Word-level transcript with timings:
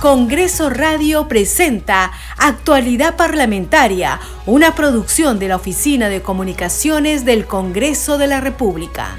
Congreso 0.00 0.68
Radio 0.68 1.26
presenta 1.26 2.12
Actualidad 2.36 3.16
Parlamentaria, 3.16 4.20
una 4.44 4.74
producción 4.74 5.38
de 5.38 5.48
la 5.48 5.56
Oficina 5.56 6.10
de 6.10 6.20
Comunicaciones 6.20 7.24
del 7.24 7.46
Congreso 7.46 8.18
de 8.18 8.26
la 8.26 8.40
República. 8.40 9.16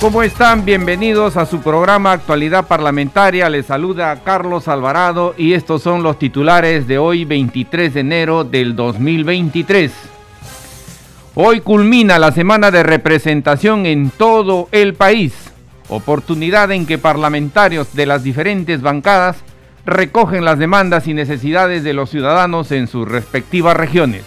¿Cómo 0.00 0.22
están? 0.22 0.66
Bienvenidos 0.66 1.38
a 1.38 1.46
su 1.46 1.60
programa 1.60 2.12
Actualidad 2.12 2.66
Parlamentaria. 2.66 3.48
Les 3.48 3.66
saluda 3.66 4.22
Carlos 4.22 4.68
Alvarado 4.68 5.34
y 5.36 5.54
estos 5.54 5.82
son 5.82 6.02
los 6.02 6.18
titulares 6.18 6.86
de 6.86 6.98
hoy 6.98 7.24
23 7.24 7.94
de 7.94 8.00
enero 8.00 8.44
del 8.44 8.76
2023. 8.76 10.19
Hoy 11.42 11.62
culmina 11.62 12.18
la 12.18 12.32
semana 12.32 12.70
de 12.70 12.82
representación 12.82 13.86
en 13.86 14.10
todo 14.10 14.68
el 14.72 14.92
país, 14.92 15.32
oportunidad 15.88 16.70
en 16.70 16.84
que 16.84 16.98
parlamentarios 16.98 17.94
de 17.94 18.04
las 18.04 18.22
diferentes 18.22 18.82
bancadas 18.82 19.38
recogen 19.86 20.44
las 20.44 20.58
demandas 20.58 21.06
y 21.06 21.14
necesidades 21.14 21.82
de 21.82 21.94
los 21.94 22.10
ciudadanos 22.10 22.70
en 22.72 22.88
sus 22.88 23.08
respectivas 23.08 23.74
regiones. 23.74 24.22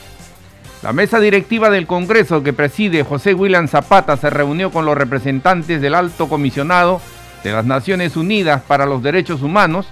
La 0.81 0.91
mesa 0.91 1.19
directiva 1.19 1.69
del 1.69 1.85
Congreso 1.85 2.41
que 2.41 2.51
preside 2.51 3.03
José 3.03 3.35
William 3.35 3.67
Zapata 3.67 4.17
se 4.17 4.31
reunió 4.31 4.71
con 4.71 4.87
los 4.87 4.97
representantes 4.97 5.81
del 5.81 5.93
Alto 5.93 6.27
Comisionado 6.27 6.99
de 7.43 7.51
las 7.51 7.65
Naciones 7.65 8.17
Unidas 8.17 8.63
para 8.63 8.87
los 8.87 9.03
Derechos 9.03 9.43
Humanos 9.43 9.85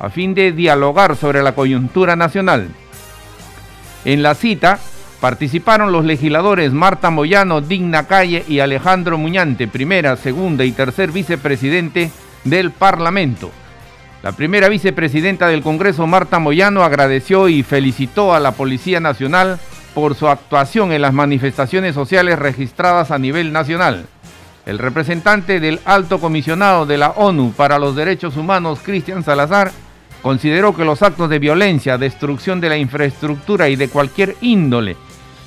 a 0.00 0.10
fin 0.10 0.34
de 0.34 0.50
dialogar 0.50 1.14
sobre 1.14 1.40
la 1.44 1.54
coyuntura 1.54 2.16
nacional. 2.16 2.66
En 4.04 4.24
la 4.24 4.34
cita, 4.34 4.80
Participaron 5.24 5.90
los 5.90 6.04
legisladores 6.04 6.74
Marta 6.74 7.08
Moyano, 7.08 7.62
Digna 7.62 8.06
Calle 8.06 8.44
y 8.46 8.58
Alejandro 8.58 9.16
Muñante, 9.16 9.66
primera, 9.66 10.16
segunda 10.16 10.66
y 10.66 10.72
tercer 10.72 11.12
vicepresidente 11.12 12.10
del 12.44 12.72
Parlamento. 12.72 13.50
La 14.22 14.32
primera 14.32 14.68
vicepresidenta 14.68 15.48
del 15.48 15.62
Congreso, 15.62 16.06
Marta 16.06 16.40
Moyano, 16.40 16.82
agradeció 16.82 17.48
y 17.48 17.62
felicitó 17.62 18.34
a 18.34 18.38
la 18.38 18.52
Policía 18.52 19.00
Nacional 19.00 19.58
por 19.94 20.14
su 20.14 20.28
actuación 20.28 20.92
en 20.92 21.00
las 21.00 21.14
manifestaciones 21.14 21.94
sociales 21.94 22.38
registradas 22.38 23.10
a 23.10 23.18
nivel 23.18 23.50
nacional. 23.50 24.04
El 24.66 24.78
representante 24.78 25.58
del 25.58 25.80
Alto 25.86 26.20
Comisionado 26.20 26.84
de 26.84 26.98
la 26.98 27.12
ONU 27.12 27.54
para 27.56 27.78
los 27.78 27.96
Derechos 27.96 28.36
Humanos, 28.36 28.80
Cristian 28.84 29.24
Salazar, 29.24 29.72
consideró 30.20 30.76
que 30.76 30.84
los 30.84 31.00
actos 31.00 31.30
de 31.30 31.38
violencia, 31.38 31.96
destrucción 31.96 32.60
de 32.60 32.68
la 32.68 32.76
infraestructura 32.76 33.70
y 33.70 33.76
de 33.76 33.88
cualquier 33.88 34.36
índole 34.42 34.98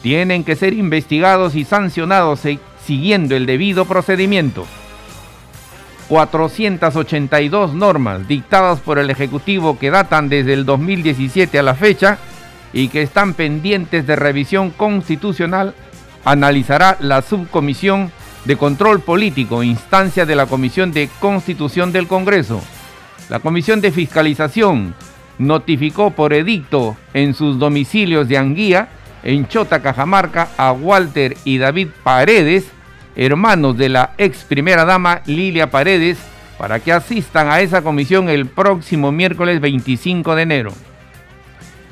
tienen 0.01 0.43
que 0.43 0.55
ser 0.55 0.73
investigados 0.73 1.55
y 1.55 1.63
sancionados 1.63 2.41
siguiendo 2.85 3.35
el 3.35 3.45
debido 3.45 3.85
procedimiento. 3.85 4.65
482 6.07 7.73
normas 7.73 8.27
dictadas 8.27 8.79
por 8.79 8.97
el 8.97 9.09
Ejecutivo 9.09 9.77
que 9.77 9.91
datan 9.91 10.29
desde 10.29 10.53
el 10.53 10.65
2017 10.65 11.59
a 11.59 11.63
la 11.63 11.75
fecha 11.75 12.17
y 12.73 12.87
que 12.87 13.01
están 13.01 13.33
pendientes 13.33 14.07
de 14.07 14.15
revisión 14.15 14.69
constitucional, 14.71 15.73
analizará 16.23 16.97
la 16.99 17.21
Subcomisión 17.21 18.11
de 18.45 18.55
Control 18.55 19.01
Político, 19.01 19.63
instancia 19.63 20.25
de 20.25 20.35
la 20.35 20.45
Comisión 20.45 20.91
de 20.91 21.09
Constitución 21.19 21.91
del 21.91 22.07
Congreso. 22.07 22.61
La 23.29 23.39
Comisión 23.39 23.81
de 23.81 23.91
Fiscalización 23.91 24.95
notificó 25.37 26.11
por 26.11 26.33
edicto 26.33 26.95
en 27.13 27.33
sus 27.33 27.59
domicilios 27.59 28.27
de 28.29 28.37
Anguía 28.37 28.89
en 29.27 29.45
Chota, 29.49 29.81
Cajamarca, 29.81 30.47
a 30.55 30.71
Walter 30.71 31.35
y 31.43 31.57
David 31.57 31.89
Paredes, 32.01 32.71
hermanos 33.13 33.77
de 33.77 33.89
la 33.89 34.11
ex 34.17 34.45
primera 34.45 34.85
dama 34.85 35.21
Lilia 35.25 35.69
Paredes, 35.69 36.17
para 36.57 36.79
que 36.79 36.93
asistan 36.93 37.49
a 37.49 37.59
esa 37.59 37.81
comisión 37.81 38.29
el 38.29 38.45
próximo 38.45 39.11
miércoles 39.11 39.59
25 39.59 40.33
de 40.33 40.41
enero. 40.41 40.71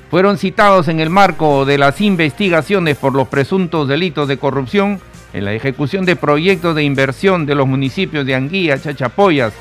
Fueron 0.10 0.38
citados 0.38 0.88
en 0.88 1.02
el 1.02 1.10
marco 1.10 1.66
de 1.66 1.78
las 1.78 2.00
investigaciones 2.00 2.96
por 2.96 3.14
los 3.14 3.28
presuntos 3.28 3.90
delitos 3.90 4.30
de 4.30 4.38
corrupción 4.38 5.02
en 5.34 5.44
la 5.44 5.54
ejecución 5.54 6.06
de 6.06 6.16
proyectos 6.16 6.74
de 6.74 6.84
inversión 6.84 7.46
de 7.46 7.56
los 7.56 7.68
municipios 7.68 8.26
de 8.26 8.36
Anguía, 8.36 8.82
Chachapoyas, 8.82 9.52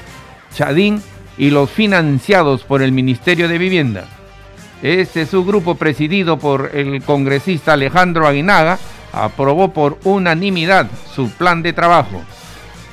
Chadín 0.55 1.03
y 1.37 1.51
los 1.51 1.69
financiados 1.71 2.63
por 2.63 2.83
el 2.83 2.93
Ministerio 2.93 3.49
de 3.49 3.59
Vivienda. 3.59 4.07
Este 4.85 5.25
subgrupo 5.25 5.77
presidido 5.77 6.39
por 6.39 6.73
el 6.75 7.03
congresista 7.03 7.73
Alejandro 7.73 8.27
Aguinaga 8.27 8.79
aprobó 9.15 9.73
por 9.73 9.99
unanimidad 10.05 10.91
su 11.11 11.31
plan 11.31 11.63
de 11.63 11.73
trabajo. 11.73 12.21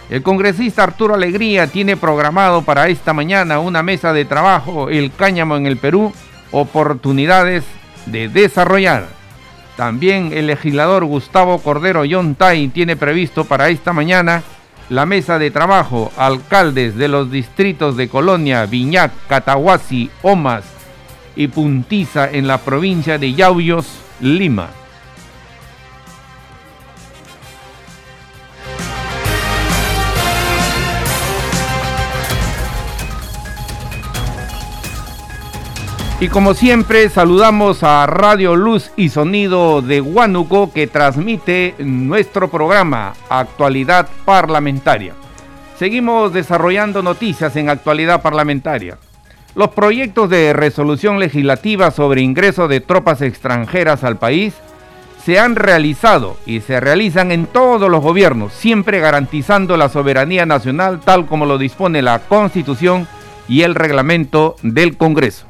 El 0.09 0.23
congresista 0.23 0.83
Arturo 0.83 1.15
Alegría 1.15 1.67
tiene 1.67 1.97
programado 1.97 2.61
para 2.61 2.87
esta 2.87 3.11
mañana 3.11 3.59
una 3.59 3.83
mesa 3.83 4.13
de 4.13 4.23
trabajo, 4.23 4.87
el 4.87 5.11
cáñamo 5.11 5.57
en 5.57 5.65
el 5.65 5.75
Perú, 5.75 6.13
oportunidades 6.53 7.65
de 8.05 8.29
desarrollar. 8.29 9.09
También 9.75 10.31
el 10.31 10.47
legislador 10.47 11.03
Gustavo 11.03 11.57
Cordero 11.57 12.05
Yontay 12.05 12.69
tiene 12.69 12.95
previsto 12.95 13.43
para 13.43 13.67
esta 13.67 13.91
mañana 13.91 14.43
la 14.87 15.05
mesa 15.05 15.37
de 15.37 15.51
trabajo, 15.51 16.09
alcaldes 16.15 16.95
de 16.95 17.09
los 17.09 17.29
distritos 17.29 17.97
de 17.97 18.07
Colonia, 18.07 18.65
Viñac, 18.65 19.11
Catahuasi, 19.27 20.09
Omas, 20.21 20.63
y 21.35 21.47
Puntiza 21.47 22.29
en 22.29 22.47
la 22.47 22.59
provincia 22.59 23.17
de 23.17 23.33
Yauyos, 23.33 23.87
Lima. 24.19 24.69
Y 36.21 36.27
como 36.27 36.53
siempre 36.53 37.09
saludamos 37.09 37.81
a 37.81 38.05
Radio 38.05 38.55
Luz 38.55 38.91
y 38.95 39.09
Sonido 39.09 39.81
de 39.81 40.01
Huánuco 40.01 40.71
que 40.71 40.85
transmite 40.85 41.73
nuestro 41.79 42.47
programa 42.47 43.13
Actualidad 43.27 44.07
Parlamentaria. 44.23 45.15
Seguimos 45.79 46.31
desarrollando 46.31 47.01
noticias 47.01 47.55
en 47.55 47.69
Actualidad 47.69 48.21
Parlamentaria. 48.21 48.99
Los 49.53 49.71
proyectos 49.71 50.29
de 50.29 50.53
resolución 50.53 51.19
legislativa 51.19 51.91
sobre 51.91 52.21
ingreso 52.21 52.69
de 52.69 52.79
tropas 52.79 53.21
extranjeras 53.21 54.05
al 54.05 54.17
país 54.17 54.53
se 55.25 55.39
han 55.39 55.57
realizado 55.57 56.37
y 56.45 56.61
se 56.61 56.79
realizan 56.79 57.33
en 57.33 57.45
todos 57.47 57.91
los 57.91 58.01
gobiernos, 58.01 58.53
siempre 58.53 59.01
garantizando 59.01 59.75
la 59.75 59.89
soberanía 59.89 60.45
nacional 60.45 61.01
tal 61.01 61.25
como 61.25 61.45
lo 61.45 61.57
dispone 61.57 62.01
la 62.01 62.19
Constitución 62.19 63.07
y 63.49 63.63
el 63.63 63.75
reglamento 63.75 64.55
del 64.63 64.95
Congreso. 64.95 65.45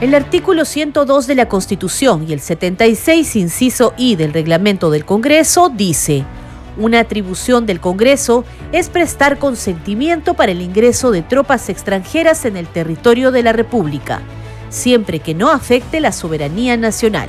El 0.00 0.14
artículo 0.14 0.64
102 0.64 1.26
de 1.26 1.34
la 1.34 1.48
Constitución 1.48 2.26
y 2.28 2.32
el 2.32 2.40
76, 2.40 3.36
inciso 3.36 3.94
I 3.96 4.14
del 4.16 4.32
reglamento 4.32 4.90
del 4.90 5.04
Congreso 5.04 5.70
dice, 5.70 6.24
una 6.76 7.00
atribución 7.00 7.66
del 7.66 7.80
Congreso 7.80 8.44
es 8.72 8.88
prestar 8.88 9.38
consentimiento 9.38 10.34
para 10.34 10.52
el 10.52 10.60
ingreso 10.60 11.10
de 11.10 11.22
tropas 11.22 11.68
extranjeras 11.68 12.44
en 12.44 12.56
el 12.56 12.66
territorio 12.66 13.30
de 13.30 13.42
la 13.42 13.52
República, 13.52 14.20
siempre 14.70 15.20
que 15.20 15.34
no 15.34 15.50
afecte 15.50 16.00
la 16.00 16.12
soberanía 16.12 16.76
nacional. 16.76 17.28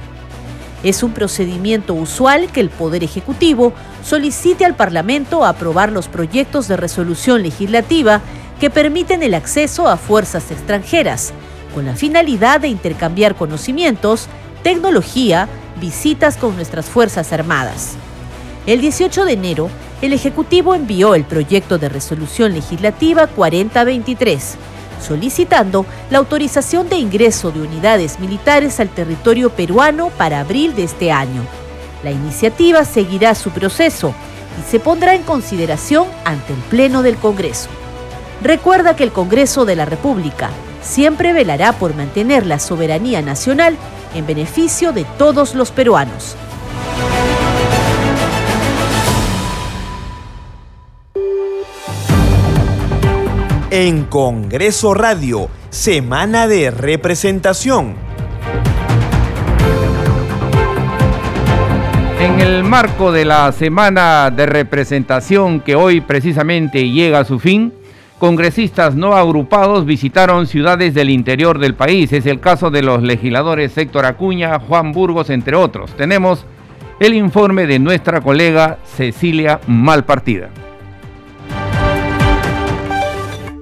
Es 0.83 1.03
un 1.03 1.13
procedimiento 1.13 1.93
usual 1.93 2.51
que 2.51 2.59
el 2.59 2.69
Poder 2.69 3.03
Ejecutivo 3.03 3.73
solicite 4.03 4.65
al 4.65 4.75
Parlamento 4.75 5.45
aprobar 5.45 5.91
los 5.91 6.07
proyectos 6.07 6.67
de 6.67 6.77
resolución 6.77 7.41
legislativa 7.41 8.21
que 8.59 8.69
permiten 8.69 9.23
el 9.23 9.33
acceso 9.33 9.87
a 9.87 9.97
fuerzas 9.97 10.51
extranjeras, 10.51 11.33
con 11.73 11.85
la 11.85 11.95
finalidad 11.95 12.61
de 12.61 12.67
intercambiar 12.69 13.35
conocimientos, 13.35 14.27
tecnología, 14.63 15.47
visitas 15.81 16.37
con 16.37 16.55
nuestras 16.55 16.85
Fuerzas 16.85 17.33
Armadas. 17.33 17.97
El 18.65 18.81
18 18.81 19.25
de 19.25 19.33
enero, 19.33 19.69
el 20.01 20.11
Ejecutivo 20.11 20.73
envió 20.73 21.13
el 21.13 21.23
proyecto 21.23 21.77
de 21.77 21.87
resolución 21.87 22.53
legislativa 22.53 23.27
4023, 23.27 24.55
solicitando 24.99 25.85
la 26.09 26.17
autorización 26.17 26.89
de 26.89 26.95
ingreso 26.95 27.51
de 27.51 27.61
unidades 27.61 28.19
militares 28.19 28.79
al 28.79 28.89
territorio 28.89 29.51
peruano 29.51 30.09
para 30.09 30.39
abril 30.39 30.73
de 30.75 30.83
este 30.83 31.11
año. 31.11 31.43
La 32.03 32.09
iniciativa 32.09 32.85
seguirá 32.85 33.35
su 33.35 33.51
proceso 33.51 34.15
y 34.59 34.71
se 34.71 34.79
pondrá 34.79 35.13
en 35.13 35.21
consideración 35.21 36.07
ante 36.23 36.53
el 36.53 36.59
Pleno 36.61 37.03
del 37.03 37.17
Congreso. 37.17 37.69
Recuerda 38.41 38.95
que 38.95 39.03
el 39.03 39.11
Congreso 39.11 39.65
de 39.65 39.75
la 39.75 39.85
República 39.85 40.49
siempre 40.81 41.33
velará 41.33 41.73
por 41.73 41.95
mantener 41.95 42.47
la 42.47 42.57
soberanía 42.57 43.21
nacional 43.21 43.77
en 44.15 44.25
beneficio 44.25 44.91
de 44.91 45.05
todos 45.19 45.53
los 45.53 45.69
peruanos. 45.69 46.35
En 53.75 54.05
Congreso 54.05 54.93
Radio, 54.93 55.49
Semana 55.69 56.47
de 56.47 56.71
Representación. 56.71 57.95
En 62.21 62.39
el 62.39 62.63
marco 62.63 63.11
de 63.11 63.25
la 63.25 63.51
Semana 63.51 64.31
de 64.31 64.45
Representación 64.45 65.59
que 65.59 65.75
hoy 65.75 65.99
precisamente 65.99 66.89
llega 66.89 67.19
a 67.19 67.25
su 67.25 67.37
fin, 67.37 67.73
congresistas 68.17 68.95
no 68.95 69.13
agrupados 69.13 69.85
visitaron 69.85 70.47
ciudades 70.47 70.93
del 70.93 71.09
interior 71.09 71.59
del 71.59 71.75
país. 71.75 72.13
Es 72.13 72.25
el 72.27 72.39
caso 72.39 72.71
de 72.71 72.81
los 72.81 73.03
legisladores 73.03 73.77
Héctor 73.77 74.05
Acuña, 74.05 74.57
Juan 74.57 74.93
Burgos, 74.93 75.29
entre 75.29 75.57
otros. 75.57 75.91
Tenemos 75.97 76.45
el 77.01 77.13
informe 77.13 77.67
de 77.67 77.79
nuestra 77.79 78.21
colega 78.21 78.77
Cecilia 78.85 79.59
Malpartida. 79.67 80.64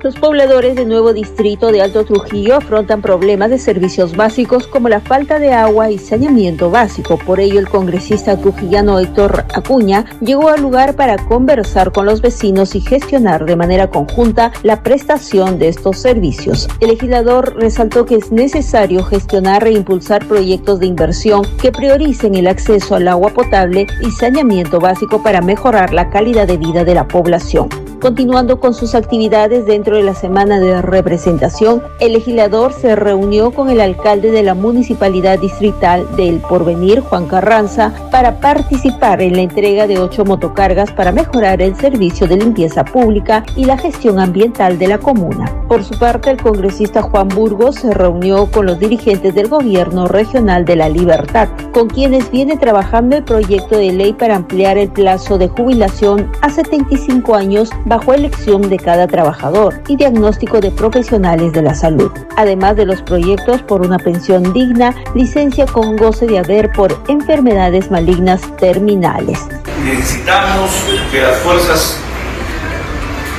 Los 0.04 0.16
pobladores 0.16 0.76
del 0.76 0.90
nuevo 0.90 1.14
distrito 1.14 1.72
de 1.72 1.82
Alto 1.82 2.04
Trujillo 2.04 2.58
afrontan 2.58 3.02
problemas 3.02 3.50
de 3.50 3.58
servicios 3.58 4.18
básicos 4.18 4.68
como 4.68 4.90
la 4.90 5.00
falta 5.00 5.40
de 5.40 5.54
agua 5.54 5.92
y 5.92 5.98
saneamiento 5.98 6.70
básico. 6.70 7.18
Por 7.18 7.40
ello, 7.40 7.58
el 7.58 7.70
congresista 7.70 8.36
trujillano 8.36 9.00
Héctor 9.00 9.46
Acuña 9.54 10.04
llegó 10.20 10.50
al 10.50 10.62
lugar 10.62 10.98
para 10.98 11.16
conversar 11.16 11.94
con 11.94 12.06
los 12.06 12.22
vecinos 12.22 12.76
y 12.76 12.82
gestionar 12.82 13.46
de 13.46 13.56
manera 13.56 13.90
conjunta 13.90 14.52
la 14.62 14.84
prestación 14.84 15.58
de 15.58 15.70
estos 15.70 16.00
servicios. 16.00 16.68
El 16.82 16.90
legislador 16.90 17.56
resaltó 17.56 18.06
que 18.06 18.16
es 18.16 18.30
necesario 18.30 19.06
gestionar 19.06 19.66
e 19.66 19.72
impulsar 19.72 20.28
proyectos 20.28 20.82
de 20.82 20.88
inversión 20.88 21.44
que 21.62 21.72
prioricen 21.72 22.36
el 22.36 22.48
acceso 22.48 22.96
al 22.96 23.08
agua 23.08 23.30
potable 23.30 23.88
y 24.02 24.12
saneamiento 24.12 24.82
básico 24.82 25.24
para 25.24 25.40
mejorar 25.40 25.94
la 25.94 26.10
calidad 26.10 26.46
de 26.46 26.58
vida 26.58 26.84
de 26.84 26.94
la 26.94 27.08
población. 27.08 27.83
Continuando 28.04 28.60
con 28.60 28.74
sus 28.74 28.96
actividades 28.96 29.66
dentro 29.66 29.96
de 29.96 30.04
la 30.04 30.14
semana 30.14 30.60
de 30.60 30.82
representación, 30.82 31.82
el 32.02 32.12
legislador 32.12 32.74
se 32.74 32.98
reunió 32.98 33.52
con 33.52 33.70
el 33.70 33.80
alcalde 33.80 34.30
de 34.30 34.44
la 34.44 34.56
municipalidad 34.56 35.40
distrital 35.40 36.06
del 36.18 36.42
Porvenir, 36.42 37.00
Juan 37.00 37.28
Carranza, 37.28 37.94
para 38.12 38.42
participar 38.42 39.22
en 39.22 39.38
la 39.38 39.44
entrega 39.44 39.88
de 39.88 40.00
ocho 40.00 40.26
motocargas 40.26 40.92
para 40.92 41.14
mejorar 41.14 41.62
el 41.62 41.78
servicio 41.78 42.28
de 42.28 42.36
limpieza 42.36 42.84
pública 42.84 43.46
y 43.56 43.64
la 43.64 43.78
gestión 43.78 44.20
ambiental 44.20 44.78
de 44.78 44.88
la 44.90 44.98
comuna. 44.98 45.50
Por 45.70 45.86
su 45.86 45.98
parte, 45.98 46.30
el 46.30 46.42
congresista 46.42 47.04
Juan 47.04 47.30
Burgos 47.30 47.76
se 47.76 47.94
reunió 47.94 48.52
con 48.52 48.66
los 48.66 48.80
dirigentes 48.80 49.34
del 49.34 49.48
gobierno 49.48 50.10
regional 50.10 50.66
de 50.66 50.76
la 50.76 50.90
Libertad, 50.90 51.48
con 51.72 51.88
quienes 51.88 52.30
viene 52.30 52.58
trabajando 52.58 53.16
el 53.16 53.24
proyecto 53.24 53.78
de 53.78 53.94
ley 53.94 54.12
para 54.12 54.36
ampliar 54.36 54.78
el 54.78 54.90
plazo 54.90 55.38
de 55.38 55.48
jubilación 55.48 56.30
a 56.42 56.50
75 56.50 57.34
años 57.34 57.70
bajo 57.94 58.12
elección 58.12 58.70
de 58.70 58.78
cada 58.78 59.06
trabajador 59.06 59.80
y 59.88 59.96
diagnóstico 59.98 60.60
de 60.60 60.72
profesionales 60.72 61.54
de 61.54 61.62
la 61.62 61.76
salud, 61.76 62.12
además 62.38 62.76
de 62.76 62.88
los 62.88 63.04
proyectos 63.04 63.62
por 63.62 63.86
una 63.86 64.00
pensión 64.00 64.52
digna, 64.52 64.96
licencia 65.14 65.68
con 65.68 65.96
goce 65.96 66.26
de 66.26 66.40
haber 66.40 66.72
por 66.72 67.00
enfermedades 67.08 67.92
malignas 67.92 68.42
terminales. 68.58 69.38
Necesitamos 69.86 70.72
que 71.12 71.22
las 71.22 71.38
fuerzas 71.42 72.00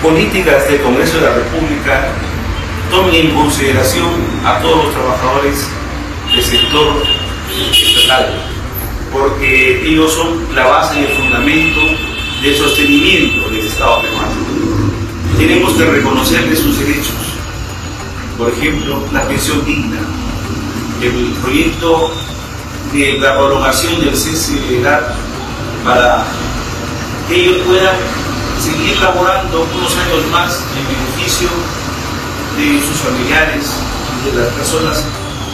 políticas 0.00 0.68
del 0.68 0.80
Congreso 0.82 1.16
de 1.18 1.22
la 1.22 1.34
República 1.34 2.06
tomen 2.92 3.26
en 3.26 3.34
consideración 3.34 4.06
a 4.44 4.60
todos 4.60 4.84
los 4.84 4.94
trabajadores 4.94 5.66
del 6.32 6.44
sector 6.44 7.02
estatal, 7.72 8.28
porque 9.12 9.84
ellos 9.84 10.12
son 10.12 10.54
la 10.54 10.64
base 10.64 11.00
y 11.00 11.04
el 11.06 11.08
fundamento 11.08 11.80
del 12.40 12.56
sostenimiento 12.56 13.48
del 13.50 13.66
Estado 13.66 14.02
peruano 14.02 14.43
tenemos 15.36 15.72
que 15.74 15.84
reconocerles 15.84 16.58
sus 16.58 16.78
derechos. 16.78 17.14
Por 18.38 18.50
ejemplo, 18.50 19.00
la 19.12 19.26
pensión 19.26 19.64
digna, 19.64 19.98
el 21.00 21.32
proyecto 21.42 22.12
de 22.92 23.18
la 23.18 23.36
prolongación 23.36 24.00
del 24.00 24.16
cese 24.16 24.54
de 24.54 24.80
edad 24.80 25.14
para 25.84 26.24
que 27.28 27.36
ellos 27.36 27.58
puedan 27.66 27.96
seguir 28.60 28.98
laborando 28.98 29.66
unos 29.76 29.96
años 29.96 30.26
más 30.30 30.62
en 30.76 30.86
beneficio 30.86 31.48
de 32.56 32.80
sus 32.86 32.96
familiares 32.98 33.66
y 34.22 34.30
de 34.30 34.42
las 34.42 34.52
personas 34.54 35.04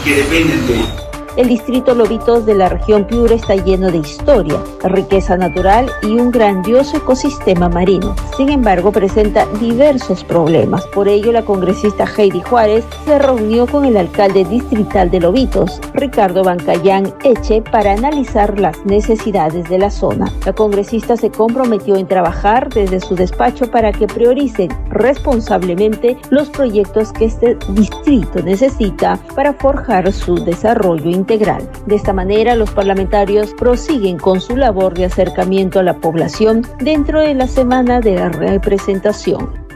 que 0.05 0.17
dependen 0.17 0.67
de 0.67 0.75
ellos. 0.75 1.10
El 1.37 1.49
distrito 1.49 1.95
Lobitos 1.95 2.45
de 2.45 2.55
la 2.55 2.69
región 2.69 3.05
Piura 3.05 3.35
está 3.35 3.55
lleno 3.55 3.91
de 3.91 3.99
historia, 3.99 4.57
riqueza 4.83 5.37
natural 5.37 5.89
y 6.03 6.09
un 6.09 6.33
grandioso 6.33 6.97
ecosistema 6.97 7.69
marino. 7.69 8.17
Sin 8.37 8.49
embargo, 8.49 8.91
presenta 8.91 9.47
diversos 9.61 10.25
problemas. 10.25 10.85
Por 10.89 11.07
ello, 11.07 11.31
la 11.31 11.45
congresista 11.45 12.05
Heidi 12.05 12.41
Juárez 12.43 12.85
se 13.05 13.19
reunió 13.19 13.67
con 13.69 13.85
el 13.85 13.97
alcalde 13.97 14.45
distrital 14.45 15.11
de 15.11 15.21
Lobitos, 15.21 15.81
Ricardo 15.95 16.43
Bancayán 16.43 17.15
Eche, 17.23 17.63
para 17.63 17.93
analizar 17.93 18.59
las 18.59 18.85
necesidades 18.85 19.69
de 19.69 19.79
la 19.79 19.91
zona. 19.91 20.33
La 20.45 20.53
congresista 20.53 21.17
se 21.17 21.31
comprometió 21.31 21.97
en 21.97 22.09
trabajar 22.09 22.69
desde 22.71 22.99
su 22.99 23.15
despacho 23.15 23.71
para 23.71 23.93
que 23.93 24.09
prioricen 24.09 24.69
responsablemente 24.89 26.17
los 26.31 26.51
proyectos 26.51 27.13
que 27.13 27.27
este 27.27 27.57
distrito 27.69 28.43
necesita 28.43 29.19
para 29.37 29.53
forjar 29.53 30.13
su 30.13 30.35
desarrollo 30.35 31.20
integral. 31.21 31.69
De 31.87 31.95
esta 31.95 32.13
manera, 32.13 32.57
los 32.57 32.71
parlamentarios 32.71 33.55
prosiguen 33.55 34.19
con 34.19 34.41
su 34.41 34.57
labor 34.57 34.95
de 34.95 35.05
acercamiento 35.05 35.79
a 35.79 35.83
la 35.83 35.99
población 35.99 36.67
dentro 36.81 37.21
de 37.21 37.35
la 37.35 37.47
semana 37.47 38.01
de 38.01 38.15
la 38.17 38.29
representación. 38.31 39.71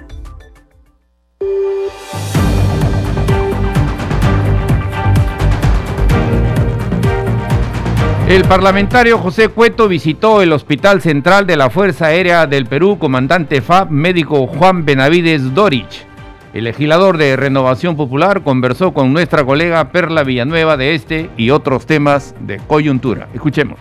El 8.28 8.42
parlamentario 8.44 9.18
José 9.18 9.48
Cueto 9.48 9.86
visitó 9.86 10.40
el 10.40 10.52
Hospital 10.54 11.02
Central 11.02 11.46
de 11.46 11.58
la 11.58 11.68
Fuerza 11.68 12.06
Aérea 12.06 12.46
del 12.46 12.64
Perú, 12.64 12.98
comandante 12.98 13.60
FAB, 13.60 13.90
médico 13.90 14.46
Juan 14.46 14.86
Benavides 14.86 15.54
Dorich. 15.54 16.13
El 16.54 16.62
legislador 16.62 17.18
de 17.18 17.34
Renovación 17.34 17.96
Popular 17.96 18.44
conversó 18.44 18.94
con 18.94 19.12
nuestra 19.12 19.44
colega 19.44 19.90
Perla 19.90 20.22
Villanueva 20.22 20.76
de 20.76 20.94
este 20.94 21.28
y 21.36 21.50
otros 21.50 21.84
temas 21.84 22.32
de 22.46 22.58
coyuntura. 22.58 23.28
Escuchemos. 23.34 23.76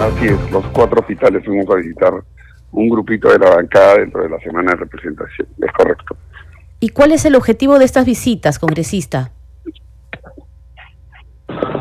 Así 0.00 0.26
es, 0.26 0.52
los 0.52 0.64
cuatro 0.68 1.00
hospitales 1.00 1.44
fuimos 1.44 1.68
a 1.68 1.74
visitar 1.74 2.12
un 2.70 2.88
grupito 2.88 3.28
de 3.28 3.40
la 3.40 3.56
bancada 3.56 3.96
dentro 3.96 4.22
de 4.22 4.28
la 4.28 4.38
semana 4.38 4.70
de 4.70 4.76
representación. 4.76 5.48
Es 5.58 5.72
correcto. 5.72 6.16
¿Y 6.78 6.90
cuál 6.90 7.10
es 7.10 7.24
el 7.24 7.34
objetivo 7.34 7.76
de 7.80 7.86
estas 7.86 8.06
visitas, 8.06 8.60
congresista? 8.60 9.32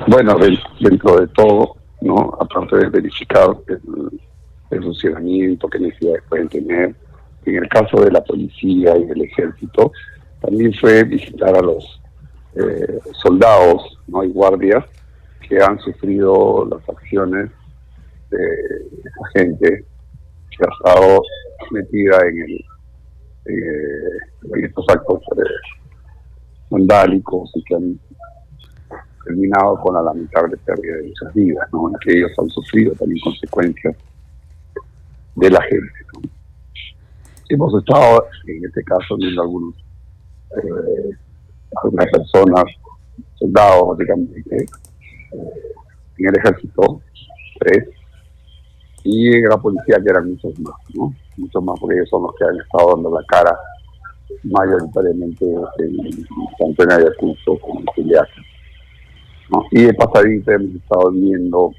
Bueno, 0.08 0.38
dentro 0.80 1.20
de 1.20 1.28
todo, 1.28 1.76
no 2.02 2.36
aparte 2.42 2.78
de 2.78 2.90
verificar 2.90 3.50
el, 3.68 3.80
el 4.72 4.84
funcionamiento, 4.84 5.70
qué 5.70 5.78
necesidades 5.78 6.24
pueden 6.28 6.50
tener, 6.50 6.96
en 7.46 7.56
el 7.56 7.70
caso 7.70 8.02
de 8.02 8.12
la 8.12 8.24
policía 8.24 8.98
y 8.98 9.06
del 9.06 9.24
ejército, 9.24 9.92
también 10.40 10.74
fue 10.74 11.04
visitar 11.04 11.56
a 11.56 11.62
los 11.62 12.02
eh, 12.56 13.00
soldados 13.22 13.98
¿no? 14.08 14.24
y 14.24 14.32
guardias 14.32 14.86
que 15.48 15.62
han 15.62 15.80
sufrido 15.80 16.68
las 16.70 16.88
acciones 16.90 17.50
de 18.30 18.38
esa 18.38 19.40
gente 19.40 19.86
que 20.50 20.66
ha 20.66 20.90
estado 20.90 21.22
metida 21.72 22.20
en, 22.28 22.40
en, 23.46 24.66
estos 24.66 24.86
actos 24.90 25.22
eh, 25.38 25.78
vandálicos 26.70 27.52
y 27.56 27.64
que 27.64 27.76
han 27.76 28.00
terminado 29.26 29.80
con 29.82 29.96
la 29.96 30.04
lamentable 30.04 30.58
pérdida 30.58 30.98
de 30.98 31.04
muchas 31.04 31.34
vidas, 31.34 31.68
¿no? 31.72 31.90
en 31.90 31.96
que 32.00 32.18
ellos 32.18 32.32
han 32.38 32.50
sufrido 32.50 32.94
también 32.94 33.20
consecuencias 33.24 33.96
de 35.36 35.50
la 35.50 35.62
gente. 35.64 35.94
Hemos 37.54 37.74
estado, 37.76 38.26
en 38.48 38.66
este 38.66 38.84
caso, 38.84 39.16
viendo 39.18 39.42
algunos, 39.42 39.76
eh, 40.58 41.12
algunas 41.84 42.08
personas, 42.12 42.64
soldados, 43.36 43.98
básicamente, 43.98 44.56
eh, 44.58 44.66
en 46.18 46.28
el 46.28 46.38
ejército, 46.38 47.02
tres, 47.60 47.90
y 49.04 49.36
en 49.36 49.50
la 49.50 49.58
policía, 49.58 49.98
que 50.04 50.10
eran 50.10 50.30
muchos 50.30 50.58
más, 50.60 50.76
¿no? 50.94 51.14
Muchos 51.38 51.64
más, 51.64 51.80
porque 51.80 51.96
ellos 51.96 52.10
son 52.10 52.24
los 52.24 52.36
que 52.36 52.46
han 52.46 52.60
estado 52.60 52.96
dando 52.96 53.20
la 53.20 53.26
cara 53.26 53.58
mayoritariamente 54.44 55.46
en 55.46 56.26
tanto 56.58 56.84
en 56.84 56.92
Ayacucho 56.92 57.58
como 57.60 57.82
en. 57.96 58.42
Y 59.72 59.84
de 59.84 59.94
pasadita 59.94 60.54
hemos 60.54 60.76
estado 60.76 61.12
viendo 61.12 61.72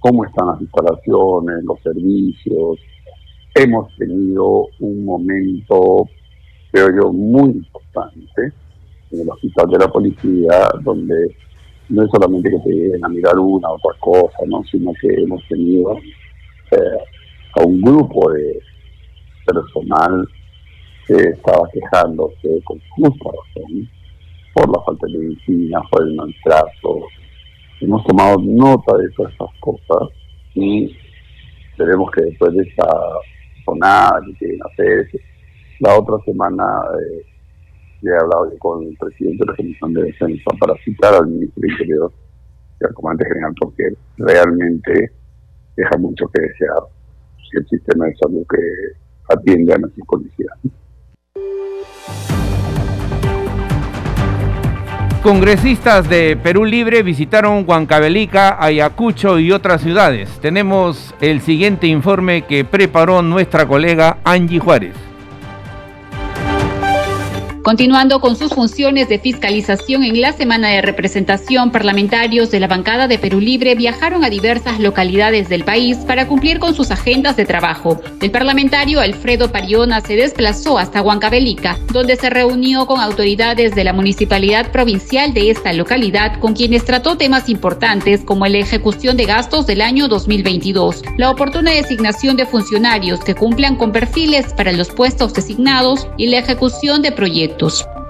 cómo 0.00 0.24
están 0.24 0.48
las 0.48 0.60
instalaciones, 0.60 1.64
los 1.64 1.80
servicios, 1.80 2.78
hemos 3.54 3.94
tenido 3.96 4.68
un 4.80 5.04
momento, 5.04 6.08
creo 6.70 6.88
yo, 6.96 7.12
muy 7.12 7.50
importante 7.50 8.52
en 9.10 9.20
el 9.20 9.30
hospital 9.30 9.70
de 9.70 9.78
la 9.78 9.88
policía, 9.88 10.68
donde 10.82 11.36
no 11.88 12.04
es 12.04 12.10
solamente 12.10 12.50
que 12.50 12.58
te 12.58 12.70
lleguen 12.70 13.04
a 13.04 13.08
mirar 13.08 13.38
una 13.38 13.70
u 13.70 13.74
otra 13.74 13.98
cosa, 14.00 14.38
¿no? 14.46 14.62
sino 14.64 14.92
que 15.00 15.08
hemos 15.08 15.46
tenido 15.48 15.98
eh, 16.70 16.98
a 17.56 17.64
un 17.64 17.80
grupo 17.80 18.32
de 18.32 18.58
personal 19.44 20.26
que 21.06 21.14
estaba 21.14 21.68
quejándose 21.72 22.62
con 22.64 22.80
justa 22.90 23.30
razón 23.30 23.88
por 24.54 24.70
la 24.70 24.82
falta 24.84 25.06
de 25.06 25.18
medicina, 25.18 25.82
por 25.90 26.06
el 26.06 26.14
maltrato. 26.14 27.00
Hemos 27.80 28.04
tomado 28.04 28.38
nota 28.40 28.96
de 28.96 29.10
todas 29.10 29.32
estas 29.32 29.50
cosas 29.60 30.08
y 30.54 30.96
esperemos 31.72 32.10
que 32.12 32.22
después 32.22 32.54
de 32.54 32.62
esta 32.62 32.86
jornada 33.64 34.20
que 34.26 34.34
quieren 34.34 34.60
hacer, 34.64 35.08
la 35.80 35.98
otra 35.98 36.16
semana 36.24 36.64
eh, 37.00 37.26
he 38.02 38.10
hablado 38.10 38.52
con 38.58 38.84
el 38.84 38.96
presidente 38.96 39.44
de 39.44 39.50
la 39.50 39.56
Comisión 39.56 39.94
de 39.94 40.02
Defensa 40.02 40.50
para 40.58 40.74
citar 40.84 41.14
al 41.14 41.26
ministro 41.28 41.60
de 41.60 41.72
Interior 41.72 42.12
y 42.80 42.84
al 42.84 42.94
comandante 42.94 43.28
general 43.28 43.54
porque 43.60 43.92
realmente 44.16 45.12
deja 45.76 45.96
mucho 45.98 46.28
que 46.28 46.42
desear 46.42 46.82
el 47.52 47.68
sistema 47.68 48.06
de 48.06 48.16
salud 48.16 48.46
que 48.48 49.34
atiende 49.34 49.74
a 49.74 49.78
nuestras 49.78 50.06
policías. 50.06 50.58
Congresistas 55.22 56.08
de 56.08 56.36
Perú 56.36 56.64
Libre 56.64 57.04
visitaron 57.04 57.64
Huancavelica, 57.64 58.56
Ayacucho 58.58 59.38
y 59.38 59.52
otras 59.52 59.80
ciudades. 59.80 60.28
Tenemos 60.40 61.14
el 61.20 61.40
siguiente 61.40 61.86
informe 61.86 62.42
que 62.42 62.64
preparó 62.64 63.22
nuestra 63.22 63.68
colega 63.68 64.18
Angie 64.24 64.58
Juárez. 64.58 65.11
Continuando 67.62 68.20
con 68.20 68.34
sus 68.34 68.52
funciones 68.52 69.08
de 69.08 69.20
fiscalización 69.20 70.02
en 70.02 70.20
la 70.20 70.32
semana 70.32 70.70
de 70.70 70.82
representación, 70.82 71.70
parlamentarios 71.70 72.50
de 72.50 72.58
la 72.58 72.66
bancada 72.66 73.06
de 73.06 73.18
Perú 73.18 73.38
Libre 73.38 73.76
viajaron 73.76 74.24
a 74.24 74.30
diversas 74.30 74.80
localidades 74.80 75.48
del 75.48 75.62
país 75.62 75.98
para 75.98 76.26
cumplir 76.26 76.58
con 76.58 76.74
sus 76.74 76.90
agendas 76.90 77.36
de 77.36 77.44
trabajo. 77.44 78.00
El 78.20 78.32
parlamentario 78.32 78.98
Alfredo 78.98 79.52
Pariona 79.52 80.00
se 80.00 80.16
desplazó 80.16 80.76
hasta 80.76 81.02
Huancavelica, 81.02 81.78
donde 81.92 82.16
se 82.16 82.30
reunió 82.30 82.86
con 82.86 83.00
autoridades 83.00 83.76
de 83.76 83.84
la 83.84 83.92
municipalidad 83.92 84.72
provincial 84.72 85.32
de 85.32 85.50
esta 85.50 85.72
localidad, 85.72 86.40
con 86.40 86.54
quienes 86.54 86.84
trató 86.84 87.16
temas 87.16 87.48
importantes 87.48 88.22
como 88.24 88.44
la 88.48 88.58
ejecución 88.58 89.16
de 89.16 89.26
gastos 89.26 89.68
del 89.68 89.82
año 89.82 90.08
2022, 90.08 91.02
la 91.16 91.30
oportuna 91.30 91.70
designación 91.70 92.36
de 92.36 92.44
funcionarios 92.44 93.20
que 93.20 93.36
cumplan 93.36 93.76
con 93.76 93.92
perfiles 93.92 94.52
para 94.52 94.72
los 94.72 94.88
puestos 94.88 95.32
designados 95.32 96.08
y 96.16 96.26
la 96.26 96.38
ejecución 96.38 97.02
de 97.02 97.12
proyectos 97.12 97.51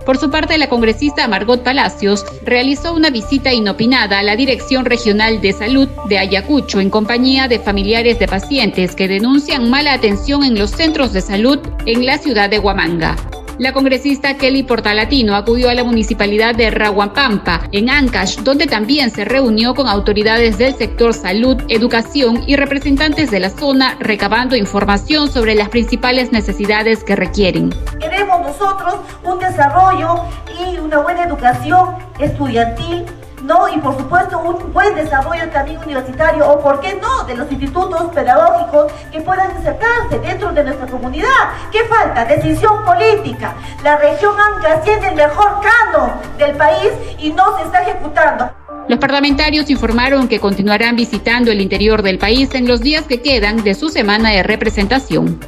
por 0.04 0.18
su 0.18 0.30
parte, 0.30 0.58
la 0.58 0.68
congresista 0.68 1.28
Margot 1.28 1.62
Palacios 1.62 2.25
realizó 2.44 2.92
una 2.92 3.11
visita 3.11 3.52
inopinada 3.52 4.18
a 4.18 4.22
la 4.22 4.37
Dirección 4.37 4.84
Regional 4.84 5.40
de 5.40 5.52
Salud 5.52 5.88
de 6.08 6.18
Ayacucho 6.18 6.80
en 6.80 6.90
compañía 6.90 7.46
de 7.46 7.61
familiares 7.61 8.18
de 8.18 8.26
pacientes 8.26 8.96
que 8.96 9.08
denuncian 9.08 9.70
mala 9.70 9.92
atención 9.92 10.42
en 10.44 10.58
los 10.58 10.70
centros 10.70 11.12
de 11.12 11.20
salud 11.20 11.58
en 11.87 12.04
la 12.04 12.18
ciudad 12.18 12.50
de 12.50 12.58
Huamanga. 12.58 13.16
La 13.58 13.72
congresista 13.72 14.38
Kelly 14.38 14.62
Portalatino 14.62 15.37
acudió 15.37 15.68
a 15.68 15.75
la 15.75 15.84
municipalidad 15.84 16.54
de 16.54 16.70
Raguampampa, 16.70 17.68
en 17.70 17.90
Ancash, 17.90 18.38
donde 18.38 18.66
también 18.66 19.11
se 19.11 19.25
reunió 19.25 19.75
con 19.75 19.88
autoridades 19.88 20.56
del 20.58 20.75
sector 20.75 21.12
salud, 21.12 21.58
educación 21.68 22.42
y 22.46 22.56
representantes 22.56 23.30
de 23.30 23.40
la 23.40 23.50
zona, 23.50 23.96
recabando 24.00 24.56
información 24.56 25.30
sobre 25.30 25.54
las 25.54 25.68
principales 25.68 26.32
necesidades 26.32 27.04
que 27.04 27.14
requieren. 27.14 27.70
Queremos 28.00 28.31
nosotros 28.52 28.97
un 29.25 29.38
desarrollo 29.38 30.25
y 30.61 30.78
una 30.78 30.99
buena 30.99 31.25
educación 31.25 31.97
estudiantil 32.18 33.06
¿no? 33.42 33.68
Y 33.68 33.78
por 33.78 33.97
supuesto 33.97 34.38
un 34.38 34.73
buen 34.73 34.94
desarrollo 34.94 35.49
también 35.50 35.78
universitario 35.78 36.49
o, 36.49 36.61
¿por 36.61 36.78
qué 36.80 36.97
no?, 37.02 37.25
de 37.25 37.35
los 37.35 37.50
institutos 37.50 38.02
pedagógicos 38.14 38.92
que 39.11 39.21
puedan 39.21 39.50
insertarse 39.56 40.21
dentro 40.21 40.52
de 40.52 40.62
nuestra 40.62 40.87
comunidad. 40.87 41.26
¿Qué 41.73 41.80
falta? 41.87 42.25
Decisión 42.25 42.85
política. 42.85 43.54
La 43.82 43.97
región 43.97 44.35
Anca 44.38 44.80
tiene 44.82 45.09
el 45.09 45.16
mejor 45.16 45.61
cano 45.61 46.14
del 46.38 46.56
país 46.56 46.92
y 47.18 47.32
no 47.32 47.56
se 47.59 47.64
está 47.64 47.82
ejecutando. 47.82 48.49
Los 48.87 49.00
parlamentarios 49.00 49.71
informaron 49.71 50.28
que 50.28 50.38
continuarán 50.38 50.94
visitando 50.94 51.50
el 51.50 51.61
interior 51.61 52.02
del 52.02 52.18
país 52.18 52.54
en 52.54 52.68
los 52.68 52.80
días 52.80 53.06
que 53.06 53.23
quedan 53.23 53.64
de 53.64 53.75
su 53.75 53.88
semana 53.88 54.30
de 54.30 54.44
representación. 54.44 55.40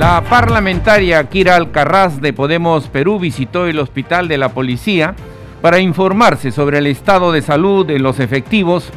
La 0.00 0.22
parlamentaria 0.22 1.22
Kira 1.24 1.56
Alcarraz 1.56 2.22
de 2.22 2.32
Podemos 2.32 2.88
Perú 2.88 3.18
visitó 3.18 3.66
el 3.66 3.78
hospital 3.78 4.28
de 4.28 4.38
la 4.38 4.48
policía 4.48 5.14
para 5.60 5.78
informarse 5.78 6.52
sobre 6.52 6.78
el 6.78 6.86
estado 6.86 7.32
de 7.32 7.42
salud 7.42 7.84
de 7.84 7.98
los 7.98 8.18
efectivos 8.18 8.90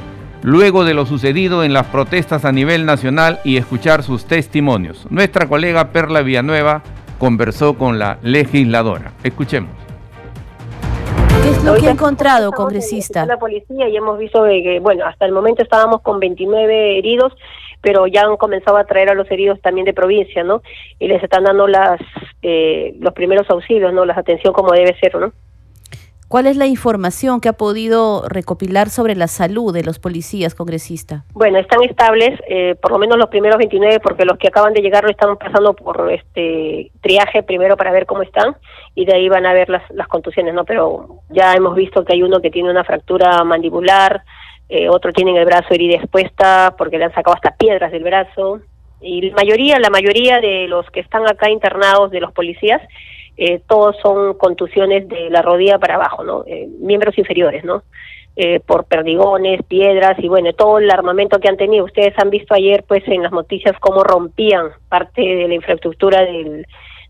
luego 0.44 0.86
de 0.86 0.94
lo 0.94 1.06
sucedido 1.06 1.66
en 1.66 1.74
las 1.74 1.88
protestas 1.88 2.46
a 2.46 2.54
nivel 2.54 2.86
nacional 2.86 3.42
y 3.44 3.58
escuchar 3.58 4.02
sus 4.02 4.24
testimonios. 4.24 5.06
Nuestra 5.10 5.46
colega 5.46 5.90
Perla 5.92 6.22
Villanueva 6.22 6.84
conversó 7.20 7.74
con 7.74 8.00
la 8.00 8.18
legisladora. 8.22 9.12
Escuchemos. 9.26 9.72
¿Qué 11.44 11.50
es 11.50 11.64
lo 11.66 11.76
que 11.76 11.90
ha 11.90 11.92
encontrado, 11.92 12.54
congresista? 12.54 13.26
La 13.26 13.38
policía 13.38 13.90
y 13.90 13.98
hemos 13.98 14.18
visto 14.18 14.46
que, 14.46 14.80
bueno, 14.82 15.04
hasta 15.06 15.26
el 15.26 15.34
momento 15.34 15.64
estábamos 15.64 16.00
con 16.00 16.22
29 16.22 16.98
heridos 17.00 17.34
pero 17.84 18.08
ya 18.08 18.22
han 18.22 18.38
comenzado 18.38 18.78
a 18.78 18.86
traer 18.86 19.10
a 19.10 19.14
los 19.14 19.30
heridos 19.30 19.62
también 19.62 19.86
de 19.86 19.94
provincia, 19.94 20.44
¿no? 20.44 20.64
Y 20.98 21.08
les 21.10 21.22
están 21.22 21.44
dando 21.44 21.68
las 21.68 22.00
eh, 22.42 22.96
los 23.00 23.14
primeros 23.14 23.48
auxilios, 23.50 23.94
¿no? 23.94 24.06
Las 24.06 24.18
atención 24.18 24.54
como 24.54 24.72
debe 24.72 24.98
ser, 25.00 25.16
¿no? 25.18 25.34
¿Cuál 26.30 26.48
es 26.48 26.58
la 26.58 26.66
información 26.66 27.42
que 27.42 27.50
ha 27.50 27.54
podido 27.54 28.24
recopilar 28.28 28.90
sobre 28.90 29.16
la 29.16 29.28
salud 29.28 29.72
de 29.72 29.84
los 29.84 30.00
policías, 30.00 30.56
congresista? 30.56 31.26
Bueno, 31.34 31.60
están 31.60 31.84
estables, 31.84 32.40
eh, 32.50 32.74
por 32.82 32.92
lo 32.92 32.98
menos 32.98 33.20
los 33.20 33.30
primeros 33.30 33.58
29, 33.60 34.00
porque 34.00 34.26
los 34.26 34.40
que 34.40 34.48
acaban 34.48 34.74
de 34.74 34.82
llegar 34.82 35.04
lo 35.04 35.12
están 35.12 35.38
pasando 35.38 35.76
por 35.76 36.12
este 36.12 36.90
triaje 37.02 37.44
primero 37.44 37.78
para 37.78 37.92
ver 37.92 38.08
cómo 38.08 38.24
están 38.24 38.56
y 38.96 39.06
de 39.06 39.14
ahí 39.14 39.30
van 39.30 39.46
a 39.46 39.54
ver 39.54 39.70
las, 39.70 39.84
las 39.92 40.08
contusiones, 40.08 40.56
¿no? 40.56 40.64
Pero 40.64 41.20
ya 41.30 41.54
hemos 41.54 41.76
visto 41.76 42.04
que 42.04 42.14
hay 42.14 42.24
uno 42.24 42.42
que 42.42 42.50
tiene 42.50 42.72
una 42.72 42.84
fractura 42.84 43.44
mandibular, 43.44 44.24
eh, 44.76 44.90
otro 44.90 45.14
tienen 45.14 45.36
el 45.38 45.46
brazo 45.46 45.68
herida 45.72 45.98
expuesta 45.98 46.74
porque 46.76 46.98
le 46.98 47.04
han 47.04 47.14
sacado 47.14 47.36
hasta 47.36 47.56
piedras 47.56 47.92
del 47.92 48.04
brazo. 48.04 48.60
Y 49.02 49.30
la 49.30 49.36
mayoría, 49.36 49.78
la 49.78 49.92
mayoría 49.92 50.42
de 50.42 50.68
los 50.68 50.90
que 50.90 51.02
están 51.02 51.28
acá 51.28 51.48
internados, 51.52 52.10
de 52.10 52.20
los 52.20 52.32
policías, 52.32 52.82
eh, 53.38 53.62
todos 53.68 53.96
son 54.02 54.34
contusiones 54.34 55.08
de 55.08 55.30
la 55.30 55.44
rodilla 55.44 55.78
para 55.78 55.94
abajo, 55.94 56.24
¿no? 56.24 56.44
Eh, 56.48 56.68
miembros 56.80 57.16
inferiores, 57.20 57.64
¿no? 57.64 57.84
Eh, 58.36 58.62
por 58.62 58.86
perdigones, 58.86 59.62
piedras 59.62 60.18
y 60.18 60.28
bueno, 60.28 60.54
todo 60.54 60.80
el 60.80 60.90
armamento 60.90 61.40
que 61.40 61.50
han 61.50 61.58
tenido. 61.58 61.86
Ustedes 61.86 62.16
han 62.18 62.32
visto 62.32 62.56
ayer, 62.56 62.84
pues, 62.88 63.08
en 63.08 63.22
las 63.22 63.32
noticias 63.32 63.76
cómo 63.80 64.04
rompían 64.04 64.70
parte 64.90 65.22
de 65.22 65.48
la 65.48 65.54
infraestructura 65.54 66.26
del, 66.26 66.66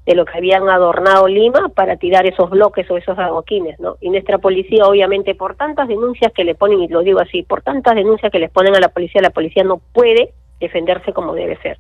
de 0.06 0.16
lo 0.16 0.26
que 0.26 0.38
habían 0.38 0.70
adornado 0.70 1.28
Lima 1.28 1.70
para 1.70 1.96
tirar 1.96 2.26
esos 2.26 2.50
bloques 2.50 2.90
o 2.92 2.98
esos 2.98 3.18
adoquines, 3.18 3.80
¿no? 3.80 3.96
Y 4.02 4.10
nuestra 4.10 4.38
policía, 4.38 4.86
obviamente, 4.86 5.34
por 5.34 5.56
tantas 5.56 5.88
denuncias 5.88 6.34
que 6.34 6.44
le 6.44 6.56
ponen, 6.56 6.82
y 6.82 6.88
lo 6.90 7.02
digo 7.02 7.22
así, 7.22 7.44
por 7.44 7.62
tantas 7.62 7.96
denuncias 7.96 8.32
que 8.32 8.40
les 8.40 8.52
ponen 8.52 8.76
a 8.76 8.80
la 8.80 8.90
policía, 8.90 9.22
la 9.22 9.30
policía 9.30 9.64
no 9.64 9.82
puede 9.94 10.34
defenderse 10.60 11.14
como 11.14 11.34
debe 11.34 11.58
ser. 11.62 11.78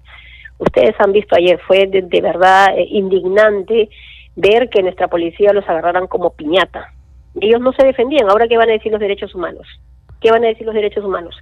Ustedes 0.57 0.95
han 0.99 1.11
visto 1.11 1.35
ayer, 1.35 1.59
fue 1.67 1.87
de, 1.87 2.21
verdad 2.21 2.77
eh, 2.77 2.85
indignante 2.89 3.89
ver 4.35 4.69
que 4.69 4.81
nuestra 4.81 5.09
policía 5.09 5.51
los 5.51 5.67
agarraran 5.67 6.07
como 6.07 6.33
piñata. 6.33 6.93
Ellos 7.41 7.59
no 7.59 7.73
se 7.73 7.85
defendían, 7.85 8.29
ahora 8.29 8.47
qué 8.47 8.57
van 8.57 8.69
a 8.69 8.73
decir 8.73 8.91
los 8.91 9.01
derechos 9.01 9.35
humanos? 9.35 9.67
¿Qué 10.21 10.31
van 10.31 10.45
a 10.45 10.47
decir 10.47 10.65
los 10.65 10.75
derechos 10.75 11.03
humanos? 11.03 11.35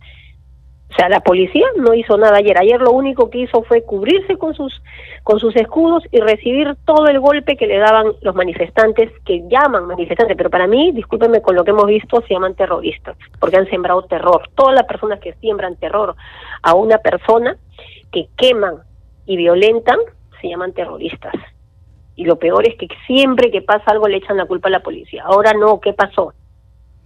O 0.92 0.94
sea, 0.94 1.08
la 1.08 1.22
policía 1.22 1.66
no 1.78 1.94
hizo 1.94 2.18
nada 2.18 2.38
ayer. 2.38 2.58
Ayer 2.58 2.82
lo 2.82 2.92
único 2.92 3.30
que 3.30 3.40
hizo 3.40 3.64
fue 3.64 3.84
cubrirse 3.84 4.38
con 4.38 4.54
sus 4.54 4.82
con 5.24 5.40
sus 5.40 5.56
escudos 5.56 6.04
y 6.12 6.20
recibir 6.20 6.76
todo 6.84 7.08
el 7.08 7.20
golpe 7.20 7.56
que 7.56 7.68
le 7.68 7.78
daban 7.78 8.08
los 8.22 8.36
manifestantes 8.36 9.12
que 9.24 9.48
llaman 9.48 9.86
manifestantes, 9.86 10.36
pero 10.36 10.50
para 10.50 10.68
mí, 10.68 10.92
discúlpenme 10.92 11.42
con 11.42 11.56
lo 11.56 11.64
que 11.64 11.72
hemos 11.72 11.86
visto, 11.86 12.22
se 12.28 12.34
llaman 12.34 12.56
terroristas, 12.56 13.16
porque 13.40 13.58
han 13.58 13.70
sembrado 13.70 14.02
terror. 14.04 14.50
Todas 14.56 14.76
las 14.76 14.86
personas 14.86 15.20
que 15.20 15.34
siembran 15.36 15.76
terror 15.76 16.16
a 16.64 16.74
una 16.74 16.98
persona 16.98 17.56
que 18.12 18.28
queman 18.36 18.78
y 19.26 19.38
violentan 19.38 20.00
se 20.42 20.50
llaman 20.50 20.74
terroristas. 20.74 21.34
Y 22.16 22.26
lo 22.26 22.38
peor 22.38 22.68
es 22.68 22.76
que 22.76 22.88
siempre 23.08 23.52
que 23.52 23.62
pasa 23.62 23.92
algo 23.92 24.08
le 24.08 24.18
echan 24.18 24.38
la 24.38 24.46
culpa 24.46 24.68
a 24.68 24.72
la 24.72 24.82
policía. 24.82 25.24
Ahora 25.24 25.54
no, 25.54 25.80
¿qué 25.80 25.94
pasó? 25.94 26.34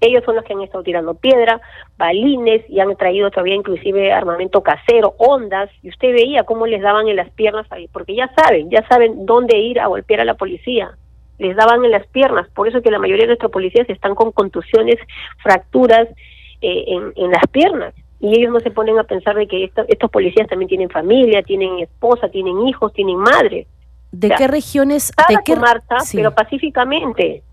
Ellos 0.02 0.24
son 0.26 0.36
los 0.36 0.44
que 0.44 0.54
han 0.54 0.62
estado 0.62 0.84
tirando 0.84 1.16
piedra, 1.16 1.62
balines 1.98 2.70
y 2.70 2.80
han 2.80 2.96
traído 2.96 3.32
todavía 3.32 3.56
inclusive 3.56 4.12
armamento 4.12 4.62
casero, 4.62 5.16
ondas, 5.18 5.70
y 5.82 5.90
usted 5.90 6.14
veía 6.14 6.44
cómo 6.44 6.68
les 6.68 6.82
daban 6.82 7.08
en 7.08 7.16
las 7.16 7.30
piernas 7.32 7.66
ahí, 7.72 7.88
porque 7.88 8.16
ya 8.16 8.32
saben, 8.36 8.70
ya 8.70 8.86
saben 8.88 9.26
dónde 9.26 9.58
ir 9.58 9.80
a 9.80 9.88
golpear 9.88 10.22
a 10.22 10.26
la 10.26 10.36
policía. 10.36 10.92
Les 11.38 11.56
daban 11.56 11.84
en 11.84 11.92
las 11.92 12.06
piernas, 12.08 12.48
por 12.50 12.68
eso 12.68 12.82
que 12.82 12.92
la 12.92 13.00
mayoría 13.00 13.24
de 13.24 13.30
nuestros 13.30 13.52
policías 13.52 13.90
están 13.90 14.16
con 14.16 14.32
contusiones, 14.32 14.96
fracturas 15.42 16.08
eh, 16.62 16.86
en, 16.88 17.14
en 17.16 17.32
las 17.32 17.46
piernas 17.52 17.94
y 18.20 18.40
ellos 18.40 18.52
no 18.52 18.60
se 18.60 18.72
ponen 18.72 18.98
a 18.98 19.04
pensar 19.04 19.36
de 19.36 19.48
que 19.48 19.72
estos 19.88 20.10
policías 20.10 20.48
también 20.48 20.70
tienen 20.70 20.90
familia, 20.90 21.44
tienen 21.44 21.80
esposa, 21.80 22.30
tienen 22.30 22.68
hijos, 22.68 22.94
tienen 22.94 23.18
madre. 23.18 23.68
¿De 24.12 24.30
qué 24.30 24.48
regiones? 24.48 25.12
¿De 25.30 25.38
qué 25.44 25.56
marcha? 25.56 25.98
Pero 26.12 26.34
pacíficamente. 26.34 27.44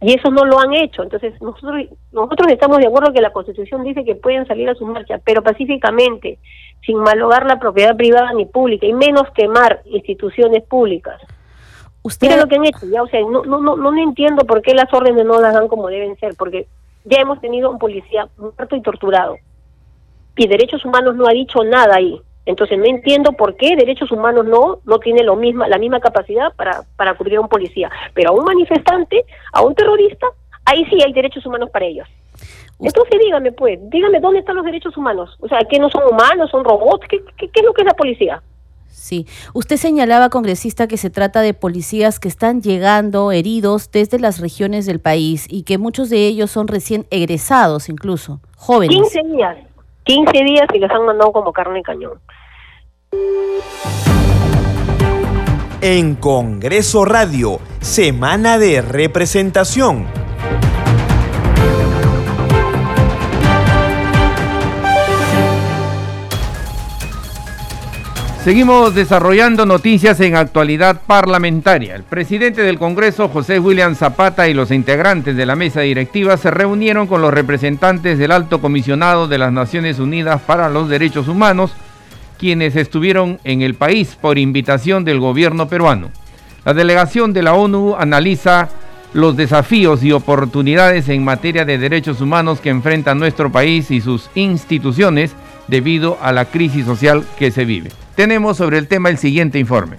Y 0.00 0.14
eso 0.14 0.30
no 0.30 0.44
lo 0.44 0.60
han 0.60 0.72
hecho. 0.74 1.02
Entonces, 1.02 1.40
nosotros, 1.40 1.86
nosotros 2.12 2.52
estamos 2.52 2.78
de 2.78 2.86
acuerdo 2.86 3.12
que 3.12 3.20
la 3.20 3.32
Constitución 3.32 3.82
dice 3.84 4.04
que 4.04 4.14
pueden 4.14 4.46
salir 4.46 4.68
a 4.68 4.74
su 4.74 4.86
marcha, 4.86 5.20
pero 5.24 5.42
pacíficamente, 5.42 6.38
sin 6.84 6.98
malogar 6.98 7.46
la 7.46 7.58
propiedad 7.58 7.96
privada 7.96 8.32
ni 8.32 8.46
pública, 8.46 8.86
y 8.86 8.92
menos 8.92 9.24
quemar 9.34 9.82
instituciones 9.86 10.62
públicas. 10.64 11.20
Usted... 12.02 12.28
Mira 12.28 12.40
lo 12.40 12.48
que 12.48 12.56
han 12.56 12.64
hecho, 12.64 12.86
ya, 12.86 13.02
o 13.02 13.08
sea, 13.08 13.20
no, 13.20 13.44
no, 13.44 13.60
no, 13.60 13.76
no 13.76 13.98
entiendo 14.00 14.46
por 14.46 14.62
qué 14.62 14.72
las 14.74 14.92
órdenes 14.92 15.26
no 15.26 15.40
las 15.40 15.52
dan 15.52 15.68
como 15.68 15.88
deben 15.88 16.16
ser, 16.18 16.34
porque 16.38 16.68
ya 17.04 17.20
hemos 17.20 17.40
tenido 17.40 17.70
un 17.70 17.78
policía 17.78 18.28
muerto 18.36 18.76
y 18.76 18.82
torturado, 18.82 19.36
y 20.36 20.46
Derechos 20.46 20.84
Humanos 20.84 21.16
no 21.16 21.26
ha 21.26 21.32
dicho 21.32 21.64
nada 21.64 21.96
ahí. 21.96 22.20
Entonces 22.48 22.78
no 22.78 22.86
entiendo 22.86 23.32
por 23.32 23.56
qué 23.56 23.76
derechos 23.76 24.10
humanos 24.10 24.46
no 24.46 24.80
no 24.86 24.98
tiene 25.00 25.22
lo 25.22 25.36
misma 25.36 25.68
la 25.68 25.76
misma 25.76 26.00
capacidad 26.00 26.50
para 26.56 26.80
para 26.96 27.14
cubrir 27.14 27.36
a 27.36 27.42
un 27.42 27.48
policía, 27.48 27.90
pero 28.14 28.30
a 28.30 28.32
un 28.32 28.42
manifestante, 28.42 29.26
a 29.52 29.60
un 29.60 29.74
terrorista, 29.74 30.26
ahí 30.64 30.82
sí 30.86 30.96
hay 31.04 31.12
derechos 31.12 31.44
humanos 31.44 31.68
para 31.68 31.84
ellos. 31.84 32.08
Entonces 32.80 33.20
dígame 33.22 33.52
pues, 33.52 33.78
dígame 33.90 34.18
dónde 34.18 34.38
están 34.38 34.56
los 34.56 34.64
derechos 34.64 34.96
humanos. 34.96 35.36
O 35.40 35.48
sea, 35.48 35.58
que 35.68 35.78
no 35.78 35.90
son 35.90 36.04
humanos, 36.10 36.50
son 36.50 36.64
robots, 36.64 37.06
¿qué, 37.06 37.22
qué, 37.36 37.50
qué 37.50 37.60
es 37.60 37.66
lo 37.66 37.74
que 37.74 37.82
es 37.82 37.86
la 37.86 37.94
policía? 37.94 38.42
Sí, 38.88 39.26
usted 39.52 39.76
señalaba, 39.76 40.30
congresista, 40.30 40.88
que 40.88 40.96
se 40.96 41.10
trata 41.10 41.42
de 41.42 41.52
policías 41.52 42.18
que 42.18 42.28
están 42.28 42.62
llegando 42.62 43.30
heridos 43.30 43.90
desde 43.90 44.18
las 44.18 44.40
regiones 44.40 44.86
del 44.86 45.00
país 45.00 45.46
y 45.50 45.64
que 45.64 45.76
muchos 45.76 46.08
de 46.08 46.26
ellos 46.26 46.50
son 46.50 46.66
recién 46.66 47.06
egresados 47.10 47.90
incluso, 47.90 48.40
jóvenes. 48.56 48.96
15 48.96 49.22
días, 49.34 49.58
15 50.08 50.42
días 50.42 50.66
y 50.72 50.78
los 50.78 50.90
han 50.90 51.04
mandado 51.04 51.32
como 51.32 51.52
carne 51.52 51.80
y 51.80 51.82
cañón. 51.82 52.18
En 55.82 56.14
Congreso 56.14 57.04
Radio, 57.04 57.58
Semana 57.80 58.58
de 58.58 58.80
Representación. 58.80 60.06
Seguimos 68.48 68.94
desarrollando 68.94 69.66
noticias 69.66 70.18
en 70.20 70.34
actualidad 70.34 71.02
parlamentaria. 71.06 71.94
El 71.94 72.02
presidente 72.02 72.62
del 72.62 72.78
Congreso, 72.78 73.28
José 73.28 73.60
William 73.60 73.94
Zapata, 73.94 74.48
y 74.48 74.54
los 74.54 74.70
integrantes 74.70 75.36
de 75.36 75.44
la 75.44 75.54
mesa 75.54 75.82
directiva 75.82 76.34
se 76.38 76.50
reunieron 76.50 77.06
con 77.06 77.20
los 77.20 77.34
representantes 77.34 78.18
del 78.18 78.32
Alto 78.32 78.62
Comisionado 78.62 79.28
de 79.28 79.36
las 79.36 79.52
Naciones 79.52 79.98
Unidas 79.98 80.40
para 80.40 80.70
los 80.70 80.88
Derechos 80.88 81.28
Humanos, 81.28 81.72
quienes 82.38 82.74
estuvieron 82.74 83.38
en 83.44 83.60
el 83.60 83.74
país 83.74 84.16
por 84.18 84.38
invitación 84.38 85.04
del 85.04 85.20
gobierno 85.20 85.68
peruano. 85.68 86.10
La 86.64 86.72
delegación 86.72 87.34
de 87.34 87.42
la 87.42 87.52
ONU 87.52 87.96
analiza 87.98 88.70
los 89.12 89.36
desafíos 89.36 90.02
y 90.02 90.12
oportunidades 90.12 91.10
en 91.10 91.22
materia 91.22 91.66
de 91.66 91.76
derechos 91.76 92.22
humanos 92.22 92.60
que 92.60 92.70
enfrenta 92.70 93.14
nuestro 93.14 93.52
país 93.52 93.90
y 93.90 94.00
sus 94.00 94.30
instituciones 94.34 95.32
debido 95.66 96.16
a 96.22 96.32
la 96.32 96.46
crisis 96.46 96.86
social 96.86 97.26
que 97.38 97.50
se 97.50 97.66
vive. 97.66 97.90
Tenemos 98.18 98.56
sobre 98.56 98.78
el 98.78 98.88
tema 98.88 99.10
el 99.10 99.16
siguiente 99.16 99.60
informe. 99.60 99.98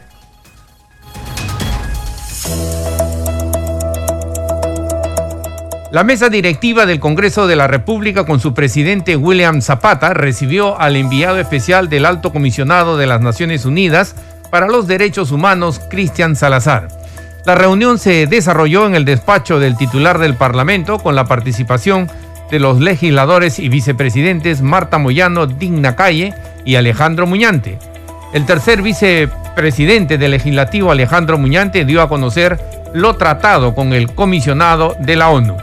La 5.89 6.03
mesa 6.03 6.27
directiva 6.27 6.85
del 6.85 6.99
Congreso 6.99 7.47
de 7.47 7.55
la 7.55 7.67
República 7.67 8.25
con 8.25 8.41
su 8.41 8.53
presidente 8.53 9.15
William 9.15 9.61
Zapata 9.61 10.13
recibió 10.13 10.77
al 10.81 10.97
enviado 10.97 11.39
especial 11.39 11.87
del 11.87 12.05
Alto 12.05 12.33
Comisionado 12.33 12.97
de 12.97 13.07
las 13.07 13.21
Naciones 13.21 13.63
Unidas 13.63 14.17
para 14.51 14.67
los 14.67 14.85
Derechos 14.85 15.31
Humanos, 15.31 15.79
Cristian 15.89 16.35
Salazar. 16.35 16.89
La 17.45 17.55
reunión 17.55 17.99
se 17.99 18.27
desarrolló 18.27 18.85
en 18.85 18.95
el 18.95 19.05
despacho 19.05 19.61
del 19.61 19.77
titular 19.77 20.19
del 20.19 20.35
Parlamento 20.35 20.99
con 20.99 21.15
la 21.15 21.23
participación 21.23 22.11
de 22.51 22.59
los 22.59 22.81
legisladores 22.81 23.59
y 23.59 23.69
vicepresidentes 23.69 24.61
Marta 24.61 24.97
Moyano 24.97 25.47
Digna 25.47 25.95
Calle 25.95 26.33
y 26.65 26.75
Alejandro 26.75 27.25
Muñante. 27.25 27.79
El 28.31 28.45
tercer 28.45 28.83
vicepresidente 28.83 30.19
del 30.19 30.31
legislativo 30.31 30.91
Alejandro 30.91 31.39
Muñante 31.39 31.83
dio 31.83 31.99
a 32.01 32.07
conocer 32.07 32.59
lo 32.93 33.15
tratado 33.15 33.73
con 33.73 33.93
el 33.93 34.13
comisionado 34.13 34.95
de 34.99 35.15
la 35.15 35.29
ONU. 35.29 35.57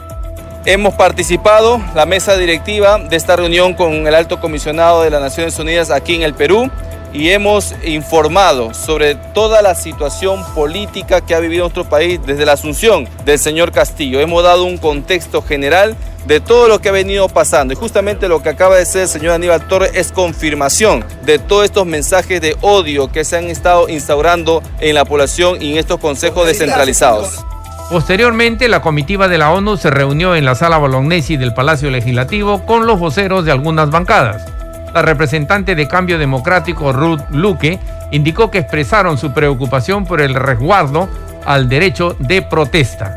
Hemos 0.65 0.95
participado, 0.95 1.81
la 1.95 2.05
mesa 2.05 2.35
directiva 2.35 2.97
de 2.99 3.15
esta 3.15 3.37
reunión 3.37 3.73
con 3.73 4.05
el 4.05 4.13
alto 4.13 4.41
comisionado 4.41 5.01
de 5.01 5.09
las 5.09 5.21
Naciones 5.21 5.57
Unidas 5.59 5.91
aquí 5.91 6.15
en 6.15 6.23
el 6.23 6.33
Perú 6.33 6.69
y 7.17 7.31
hemos 7.31 7.73
informado 7.83 8.75
sobre 8.75 9.15
toda 9.15 9.63
la 9.63 9.73
situación 9.73 10.45
política 10.53 11.19
que 11.19 11.33
ha 11.33 11.39
vivido 11.39 11.63
nuestro 11.63 11.89
país 11.89 12.19
desde 12.23 12.45
la 12.45 12.53
asunción 12.53 13.09
del 13.25 13.39
señor 13.39 13.71
Castillo. 13.71 14.19
Hemos 14.19 14.43
dado 14.43 14.65
un 14.65 14.77
contexto 14.77 15.41
general 15.41 15.95
de 16.27 16.39
todo 16.39 16.67
lo 16.67 16.79
que 16.79 16.89
ha 16.89 16.91
venido 16.91 17.27
pasando. 17.27 17.73
Y 17.73 17.75
justamente 17.75 18.27
lo 18.27 18.43
que 18.43 18.49
acaba 18.49 18.75
de 18.75 18.85
ser 18.85 19.03
el 19.03 19.07
señor 19.07 19.33
Aníbal 19.33 19.67
Torres 19.67 19.91
es 19.95 20.11
confirmación 20.11 21.03
de 21.25 21.39
todos 21.39 21.65
estos 21.65 21.87
mensajes 21.87 22.39
de 22.39 22.55
odio 22.61 23.11
que 23.11 23.25
se 23.25 23.35
han 23.35 23.45
estado 23.45 23.89
instaurando 23.89 24.61
en 24.79 24.93
la 24.93 25.03
población 25.03 25.59
y 25.59 25.71
en 25.71 25.77
estos 25.79 25.99
consejos 25.99 26.45
descentralizados. 26.45 27.43
Posteriormente, 27.89 28.67
la 28.67 28.81
comitiva 28.81 29.27
de 29.27 29.39
la 29.39 29.51
ONU 29.51 29.77
se 29.77 29.89
reunió 29.89 30.35
en 30.35 30.45
la 30.45 30.53
sala 30.53 30.77
Bolognesi 30.77 31.35
del 31.35 31.55
Palacio 31.55 31.89
Legislativo 31.89 32.63
con 32.65 32.85
los 32.85 32.99
voceros 32.99 33.43
de 33.43 33.53
algunas 33.53 33.89
bancadas. 33.89 34.56
La 34.97 35.03
representante 35.03 35.75
de 35.75 35.87
Cambio 35.87 36.17
Democrático, 36.17 36.91
Ruth 36.91 37.21
Luque, 37.29 37.77
indicó 38.09 38.49
que 38.49 38.57
expresaron 38.57 39.19
su 39.19 39.31
preocupación 39.31 40.05
por 40.05 40.21
el 40.21 40.33
resguardo 40.33 41.07
al 41.45 41.69
derecho 41.69 42.15
de 42.17 42.41
protesta. 42.41 43.15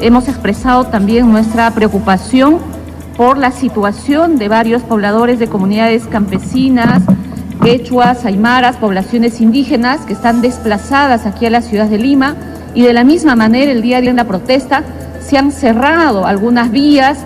Hemos 0.00 0.28
expresado 0.28 0.84
también 0.84 1.32
nuestra 1.32 1.70
preocupación 1.70 2.58
por 3.16 3.38
la 3.38 3.52
situación 3.52 4.36
de 4.36 4.48
varios 4.48 4.82
pobladores 4.82 5.38
de 5.38 5.46
comunidades 5.46 6.06
campesinas, 6.06 7.02
quechuas, 7.62 8.26
aymaras, 8.26 8.76
poblaciones 8.76 9.40
indígenas 9.40 10.02
que 10.02 10.12
están 10.12 10.42
desplazadas 10.42 11.24
aquí 11.24 11.46
a 11.46 11.50
la 11.50 11.62
ciudad 11.62 11.86
de 11.86 11.96
Lima 11.96 12.36
y 12.74 12.82
de 12.82 12.92
la 12.92 13.02
misma 13.02 13.34
manera 13.34 13.72
el 13.72 13.80
día 13.80 14.02
de 14.02 14.12
la 14.12 14.24
protesta 14.24 14.82
se 15.26 15.38
han 15.38 15.52
cerrado 15.52 16.26
algunas 16.26 16.70
vías 16.70 17.16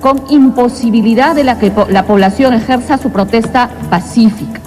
con 0.00 0.24
imposibilidad 0.30 1.34
de 1.34 1.44
la 1.44 1.58
que 1.58 1.72
la 1.88 2.04
población 2.04 2.54
ejerza 2.54 2.98
su 2.98 3.10
protesta 3.10 3.70
pacífica. 3.90 4.60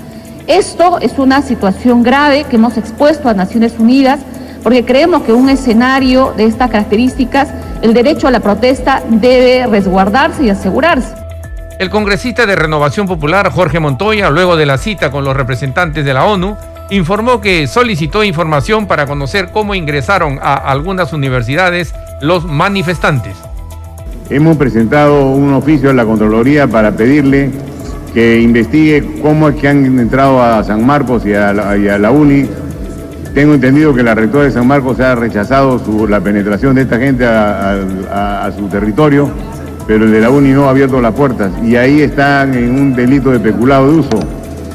Esto 0.48 1.00
es 1.00 1.18
una 1.18 1.42
situación 1.42 2.04
grave 2.04 2.44
que 2.44 2.58
hemos 2.58 2.78
expuesto 2.78 3.30
a 3.30 3.34
Naciones 3.34 3.74
Unidas 3.80 4.20
porque 4.66 4.84
creemos 4.84 5.22
que 5.24 5.32
un 5.32 5.50
escenario 5.50 6.34
de 6.36 6.46
estas 6.46 6.72
características, 6.72 7.50
el 7.84 7.94
derecho 7.94 8.28
a 8.28 8.32
la 8.32 8.40
protesta 8.40 9.04
debe 9.08 9.68
resguardarse 9.68 10.44
y 10.44 10.50
asegurarse. 10.50 11.14
El 11.78 11.90
congresista 11.90 12.46
de 12.46 12.56
Renovación 12.56 13.06
Popular, 13.06 13.52
Jorge 13.52 13.80
Montoya, 13.80 14.30
luego 14.30 14.56
de 14.56 14.66
la 14.66 14.78
cita 14.78 15.12
con 15.12 15.24
los 15.24 15.36
representantes 15.36 16.04
de 16.04 16.14
la 16.14 16.26
ONU, 16.26 16.58
informó 16.90 17.42
que 17.42 17.68
solicitó 17.68 18.24
información 18.24 18.88
para 18.88 19.06
conocer 19.06 19.50
cómo 19.52 19.76
ingresaron 19.76 20.40
a 20.42 20.56
algunas 20.56 21.14
universidades 21.14 21.94
los 22.22 22.46
manifestantes. 22.46 23.36
Hemos 24.28 24.58
presentado 24.58 25.30
un 25.30 25.54
oficio 25.54 25.92
a 25.92 25.94
la 25.94 26.04
Contraloría 26.04 26.66
para 26.66 26.92
pedirle 26.94 27.52
que 28.12 28.42
investigue 28.42 29.20
cómo 29.22 29.50
es 29.50 29.56
que 29.56 29.68
han 29.68 30.00
entrado 30.00 30.42
a 30.42 30.64
San 30.64 30.84
Marcos 30.84 31.24
y 31.28 31.34
a 31.36 31.54
la, 31.54 32.10
UNI 32.12 32.50
tengo 33.36 33.54
entendido 33.54 33.94
que 33.94 34.02
la 34.02 34.16
rectora 34.16 34.46
de 34.46 34.52
San 34.52 34.66
Marcos 34.66 35.00
ha 35.00 35.14
rechazado 35.14 35.80
la 36.10 36.22
penetración 36.22 36.74
de 36.74 36.82
esta 36.82 36.98
gente 36.98 37.24
a, 37.24 38.52
su 38.58 38.68
territorio, 38.68 39.30
pero 39.86 40.06
el 40.06 40.12
de 40.12 40.22
la 40.22 40.32
UNI 40.32 40.54
no 40.54 40.66
ha 40.66 40.70
abierto 40.72 41.00
las 41.02 41.14
puertas 41.14 41.52
y 41.64 41.76
ahí 41.76 42.02
están 42.02 42.56
en 42.56 42.72
un 42.72 42.96
delito 42.96 43.30
de 43.30 43.40
peculado 43.40 43.92
de 43.92 44.00
uso 44.00 44.20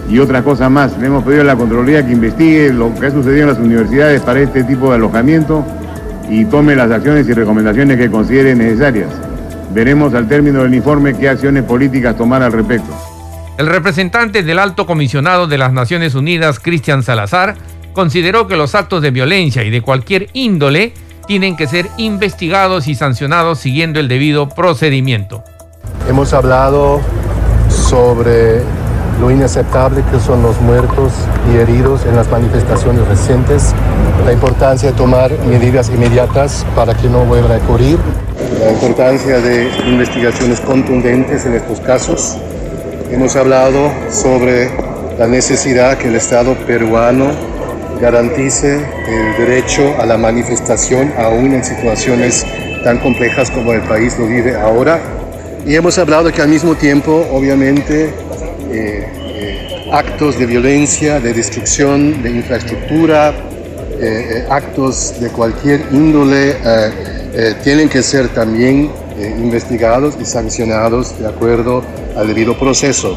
y 0.09 0.21
otras 0.21 0.45
cosas 0.45 0.71
más. 0.71 0.97
Le 0.99 1.09
hemos 1.09 1.25
pedido 1.25 1.43
a 1.43 1.47
la 1.47 1.57
Contraloría 1.57 2.07
que 2.07 2.13
investigue 2.13 2.73
lo 2.73 2.95
que 2.95 3.07
ha 3.07 3.11
sucedido 3.11 3.43
en 3.43 3.49
las 3.49 3.59
universidades 3.59 4.21
para 4.21 4.39
este 4.39 4.63
tipo 4.63 4.91
de 4.91 4.95
alojamiento 4.95 5.65
y 6.29 6.45
tome 6.45 6.77
las 6.77 6.93
acciones 6.93 7.29
y 7.29 7.33
recomendaciones 7.33 7.97
que 7.97 8.09
considere 8.09 8.55
necesarias. 8.55 9.09
Veremos 9.71 10.15
al 10.15 10.27
término 10.27 10.63
del 10.63 10.75
informe 10.75 11.15
qué 11.15 11.29
acciones 11.29 11.65
políticas 11.65 12.17
tomar 12.17 12.43
al 12.43 12.53
respecto. 12.53 12.91
El 13.57 13.67
representante 13.67 14.43
del 14.43 14.59
alto 14.59 14.87
comisionado 14.87 15.47
de 15.47 15.59
las 15.59 15.73
Naciones 15.73 16.15
Unidas, 16.15 16.59
Cristian 16.59 17.03
Salazar, 17.03 17.55
consideró 17.93 18.47
que 18.47 18.57
los 18.57 18.75
actos 18.75 19.03
de 19.03 19.11
violencia 19.11 19.63
y 19.63 19.71
de 19.71 19.83
cualquier 19.83 20.29
índole 20.33 20.93
tienen 21.27 21.57
que 21.57 21.67
ser 21.67 21.87
investigados 21.97 22.89
y 22.89 22.95
sancionados 22.95 23.59
siguiendo 23.59 24.01
el 24.01 24.09
debido 24.09 24.49
procedimiento. 24.49 25.45
Hemos 26.09 26.33
hablado 26.33 27.01
sobre 27.69 28.63
lo 29.21 29.31
inaceptable 29.31 30.03
que 30.11 30.19
son 30.19 30.43
los 30.43 30.61
muertos 30.61 31.13
y 31.53 31.59
heridos 31.59 32.07
en 32.07 32.17
las 32.17 32.29
manifestaciones 32.31 33.07
recientes, 33.07 33.75
la 34.25 34.33
importancia 34.33 34.91
de 34.91 34.97
tomar 34.97 35.31
medidas 35.47 35.91
inmediatas 35.91 36.65
para 36.75 36.95
que 36.95 37.09
no 37.09 37.25
vuelva 37.27 37.57
a 37.57 37.59
ocurrir, 37.59 37.99
la 38.61 38.71
importancia 38.71 39.41
de 39.41 39.69
investigaciones 39.87 40.61
contundentes 40.61 41.47
en 41.47 41.55
estos 41.55 41.81
casos. 41.81 42.37
Hemos 43.11 43.37
hablado 43.37 43.91
sobre 44.11 44.69
la 45.19 45.27
necesidad 45.27 45.99
que 45.99 46.09
el 46.09 46.17
Estado 46.17 46.55
peruano 46.67 47.31
garantice 48.01 48.77
el 48.77 49.47
derecho 49.47 49.95
a 49.99 50.07
la 50.07 50.17
manifestación 50.17 51.13
aún 51.19 51.53
en 51.53 51.65
situaciones 51.65 52.47
tan 52.83 52.99
complejas 52.99 53.51
como 53.51 53.73
el 53.73 53.83
país 53.83 54.19
lo 54.19 54.27
vive 54.27 54.57
ahora. 54.57 54.99
Y 55.67 55.75
hemos 55.75 55.99
hablado 55.99 56.33
que 56.33 56.41
al 56.41 56.49
mismo 56.49 56.75
tiempo, 56.75 57.27
obviamente, 57.33 58.05
eh, 58.05 59.07
eh, 59.17 59.89
actos 59.93 60.39
de 60.39 60.47
violencia, 60.47 61.21
de 61.21 61.35
destrucción 61.35 62.23
de 62.23 62.31
infraestructura, 62.31 63.35
eh, 64.01 64.47
actos 64.49 65.21
de 65.21 65.29
cualquier 65.29 65.83
índole 65.93 66.57
tienen 67.63 67.89
que 67.89 68.03
ser 68.03 68.29
también 68.29 68.91
investigados 69.39 70.17
y 70.21 70.25
sancionados 70.25 71.19
de 71.19 71.29
acuerdo 71.29 71.83
al 72.17 72.27
debido 72.27 72.59
proceso. 72.59 73.17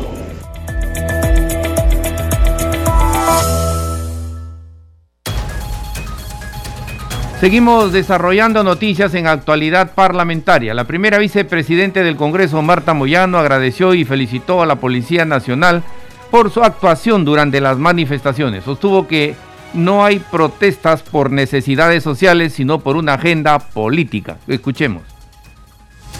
Seguimos 7.43 7.91
desarrollando 7.91 8.63
noticias 8.63 9.13
en 9.15 9.27
actualidad 9.27 9.91
parlamentaria. 9.95 10.73
La 10.73 10.85
primera 10.85 11.17
vicepresidente 11.17 12.01
del 12.01 12.15
Congreso, 12.15 12.61
Marta 12.61 12.93
Moyano, 12.93 13.37
agradeció 13.37 13.93
y 13.93 14.05
felicitó 14.05 14.61
a 14.61 14.65
la 14.65 14.77
Policía 14.77 15.25
Nacional 15.25 15.83
por 16.31 16.51
su 16.51 16.63
actuación 16.63 17.25
durante 17.25 17.59
las 17.59 17.77
manifestaciones. 17.77 18.63
Sostuvo 18.63 19.09
que 19.09 19.35
no 19.73 20.03
hay 20.05 20.19
protestas 20.19 21.01
por 21.01 21.31
necesidades 21.31 22.03
sociales, 22.03 22.53
sino 22.53 22.79
por 22.79 22.95
una 22.95 23.13
agenda 23.13 23.59
política. 23.59 24.37
Escuchemos. 24.47 25.03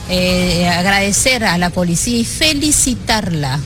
Eh, 0.09 0.67
agradecer 0.67 1.43
a 1.45 1.57
la 1.57 1.69
policía 1.69 2.19
y 2.19 2.25
felicitarla 2.25 3.59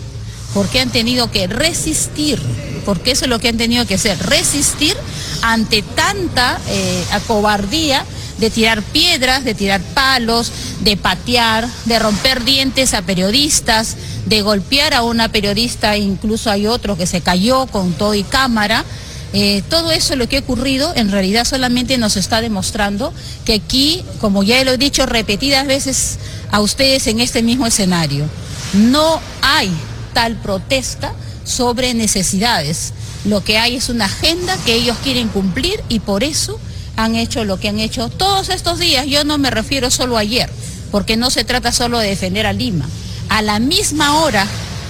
porque 0.54 0.80
han 0.80 0.90
tenido 0.90 1.32
que 1.32 1.48
resistir, 1.48 2.40
porque 2.86 3.12
eso 3.12 3.26
es 3.26 3.30
lo 3.30 3.40
que 3.40 3.50
han 3.50 3.58
tenido 3.58 3.86
que 3.86 3.96
hacer, 3.96 4.18
resistir 4.20 4.96
ante 5.42 5.82
tanta 5.82 6.60
eh, 6.70 7.04
acobardía 7.12 8.06
de 8.38 8.50
tirar 8.50 8.84
piedras, 8.84 9.44
de 9.44 9.56
tirar 9.56 9.82
palos, 9.82 10.52
de 10.82 10.96
patear, 10.96 11.68
de 11.86 12.00
romper 12.00 12.44
dientes 12.44 12.94
a 12.94 13.02
periodistas, 13.02 13.98
de 14.26 14.42
golpear 14.42 14.94
a 14.94 15.04
una 15.04 15.30
periodista, 15.30 15.98
incluso 15.98 16.52
hay 16.52 16.68
otro 16.68 16.98
que 16.98 17.08
se 17.08 17.22
cayó 17.22 17.66
con 17.68 17.94
todo 17.94 18.14
y 18.14 18.24
cámara. 18.24 18.86
Eh, 19.34 19.62
todo 19.70 19.92
eso 19.92 20.16
lo 20.16 20.30
que 20.30 20.38
ha 20.38 20.40
ocurrido 20.40 20.94
en 20.96 21.12
realidad 21.12 21.46
solamente 21.46 21.98
nos 21.98 22.16
está 22.16 22.42
demostrando 22.42 23.14
que 23.46 23.56
aquí, 23.56 24.04
como 24.22 24.42
ya 24.44 24.64
lo 24.64 24.72
he 24.72 24.78
dicho 24.78 25.06
repetidas 25.06 25.68
veces 25.68 26.18
a 26.50 26.62
ustedes 26.62 27.08
en 27.08 27.20
este 27.20 27.44
mismo 27.44 27.68
escenario, 27.68 28.26
no 28.74 29.20
hay 29.42 29.70
tal 30.14 30.36
protesta 30.38 31.14
sobre 31.44 31.94
necesidades. 31.94 32.94
Lo 33.26 33.44
que 33.44 33.58
hay 33.58 33.76
es 33.76 33.90
una 33.90 34.06
agenda 34.06 34.58
que 34.66 34.76
ellos 34.76 34.98
quieren 35.04 35.28
cumplir 35.28 35.84
y 35.90 36.00
por 36.00 36.24
eso 36.24 36.60
han 36.96 37.16
hecho 37.16 37.46
lo 37.46 37.60
que 37.60 37.70
han 37.70 37.80
hecho 37.80 38.10
todos 38.10 38.50
estos 38.50 38.80
días. 38.80 39.06
Yo 39.08 39.24
no 39.24 39.38
me 39.38 39.52
refiero 39.52 39.92
solo 39.92 40.18
a 40.18 40.22
ayer, 40.22 40.50
porque 40.92 41.18
no 41.18 41.30
se 41.30 41.44
trata 41.44 41.72
solo 41.72 42.00
de 42.00 42.10
defender 42.10 42.46
a 42.46 42.54
Lima. 42.54 42.88
A 43.30 43.42
la 43.42 43.60
misma 43.60 44.16
hora, 44.18 44.48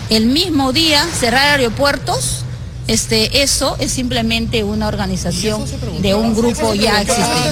el 0.09 0.27
mismo 0.27 0.71
día, 0.73 1.05
cerrar 1.19 1.59
aeropuertos, 1.59 2.45
este, 2.87 3.43
eso 3.43 3.75
es 3.79 3.91
simplemente 3.91 4.63
una 4.63 4.87
organización 4.87 5.65
de 5.99 6.15
un 6.15 6.33
grupo 6.35 6.73
ya 6.73 7.01
existente. 7.01 7.51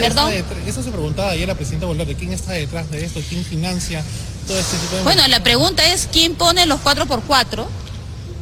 ¿Perdón? 0.00 0.32
Eso 0.66 0.82
se 0.82 0.90
preguntaba 0.90 1.30
ayer 1.30 1.48
la 1.48 1.54
presidenta 1.54 1.86
Boluarte, 1.86 2.14
¿quién 2.14 2.32
está 2.32 2.52
detrás 2.52 2.90
de 2.90 3.04
esto? 3.04 3.20
¿Quién 3.28 3.44
financia 3.44 4.04
todo 4.46 4.58
este 4.58 4.76
tipo 4.76 4.96
de... 4.96 5.02
Bueno, 5.02 5.26
la 5.28 5.42
pregunta 5.42 5.84
es 5.92 6.08
quién 6.10 6.34
pone 6.34 6.66
los 6.66 6.80
4x4, 6.80 7.66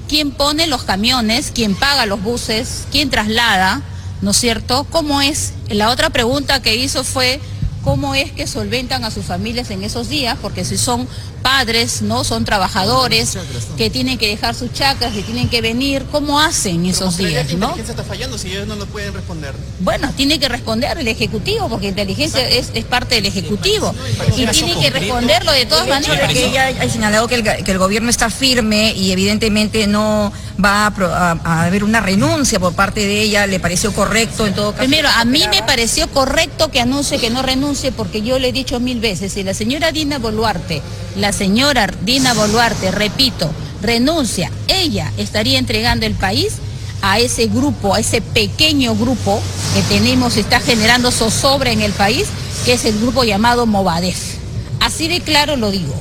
quién 0.08 0.30
pone 0.30 0.66
los 0.66 0.82
camiones, 0.82 1.52
quién 1.54 1.74
paga 1.74 2.04
los 2.04 2.22
buses, 2.22 2.84
quién 2.90 3.08
traslada, 3.08 3.82
¿no 4.20 4.32
es 4.32 4.36
cierto? 4.36 4.84
¿Cómo 4.90 5.22
es? 5.22 5.52
La 5.68 5.90
otra 5.90 6.10
pregunta 6.10 6.60
que 6.60 6.76
hizo 6.76 7.02
fue 7.02 7.40
cómo 7.82 8.14
es 8.14 8.32
que 8.32 8.46
solventan 8.46 9.04
a 9.04 9.10
sus 9.10 9.24
familias 9.24 9.70
en 9.70 9.82
esos 9.82 10.08
días, 10.08 10.36
porque 10.40 10.64
si 10.64 10.76
son 10.76 11.08
padres, 11.42 12.02
¿no? 12.02 12.24
Son 12.24 12.44
trabajadores 12.44 13.38
que 13.76 13.90
tienen 13.90 14.18
que 14.18 14.28
dejar 14.28 14.54
sus 14.54 14.72
chacras, 14.72 15.12
que 15.12 15.22
tienen 15.22 15.48
que 15.48 15.60
venir, 15.60 16.04
¿cómo 16.10 16.40
hacen 16.40 16.84
esos 16.86 17.16
días, 17.16 17.46
¿Qué 17.46 17.54
inteligencia 17.54 17.92
está 17.92 18.04
fallando 18.04 18.36
si 18.38 18.48
ellos 18.48 18.66
no 18.66 18.76
lo 18.76 18.86
pueden 18.86 19.14
responder? 19.14 19.54
Bueno, 19.80 20.12
tiene 20.16 20.38
que 20.38 20.48
responder 20.48 20.98
el 20.98 21.08
Ejecutivo, 21.08 21.68
porque 21.68 21.88
inteligencia 21.88 22.46
es, 22.48 22.70
parte 22.84 23.16
del 23.16 23.26
Ejecutivo. 23.26 23.94
Y 24.36 24.46
tiene 24.46 24.80
que 24.80 24.90
responderlo 24.90 25.52
de 25.52 25.66
todas 25.66 25.86
maneras. 25.86 26.32
Que 26.32 26.46
ella 26.46 26.68
ha 26.68 26.88
señalado 26.88 27.28
que 27.28 27.36
el, 27.66 27.78
gobierno 27.78 28.10
está 28.10 28.30
firme 28.30 28.92
y 28.92 29.12
evidentemente 29.12 29.86
no 29.86 30.32
va 30.62 30.86
a, 30.86 31.64
haber 31.64 31.84
una 31.84 32.00
renuncia 32.00 32.58
por 32.58 32.74
parte 32.74 33.00
de 33.00 33.22
ella, 33.22 33.46
¿le 33.46 33.60
pareció 33.60 33.92
correcto 33.92 34.46
en 34.46 34.54
todo 34.54 34.72
caso? 34.72 34.80
Primero, 34.82 35.08
a 35.08 35.24
mí 35.24 35.44
me 35.50 35.62
pareció 35.62 36.08
correcto 36.08 36.70
que 36.70 36.80
anuncie 36.80 37.18
que 37.18 37.30
no 37.30 37.42
renuncie, 37.42 37.92
porque 37.92 38.22
yo 38.22 38.38
le 38.38 38.48
he 38.48 38.52
dicho 38.52 38.80
mil 38.80 39.00
veces, 39.00 39.32
si 39.32 39.44
la 39.44 39.54
señora 39.54 39.92
Dina 39.92 40.18
Boluarte 40.18 40.82
la 41.18 41.32
señora 41.32 41.88
Dina 42.02 42.32
Boluarte, 42.32 42.90
repito, 42.90 43.50
renuncia, 43.82 44.50
ella 44.68 45.12
estaría 45.16 45.58
entregando 45.58 46.06
el 46.06 46.14
país 46.14 46.54
a 47.02 47.18
ese 47.18 47.46
grupo, 47.46 47.94
a 47.94 48.00
ese 48.00 48.20
pequeño 48.20 48.94
grupo 48.94 49.40
que 49.74 49.82
tenemos, 49.82 50.36
está 50.36 50.60
generando 50.60 51.10
zozobra 51.10 51.70
en 51.70 51.82
el 51.82 51.92
país, 51.92 52.26
que 52.64 52.74
es 52.74 52.84
el 52.84 52.98
grupo 52.98 53.24
llamado 53.24 53.66
Movadef. 53.66 54.36
Así 54.80 55.08
de 55.08 55.20
claro 55.20 55.56
lo 55.56 55.70
digo, 55.70 55.94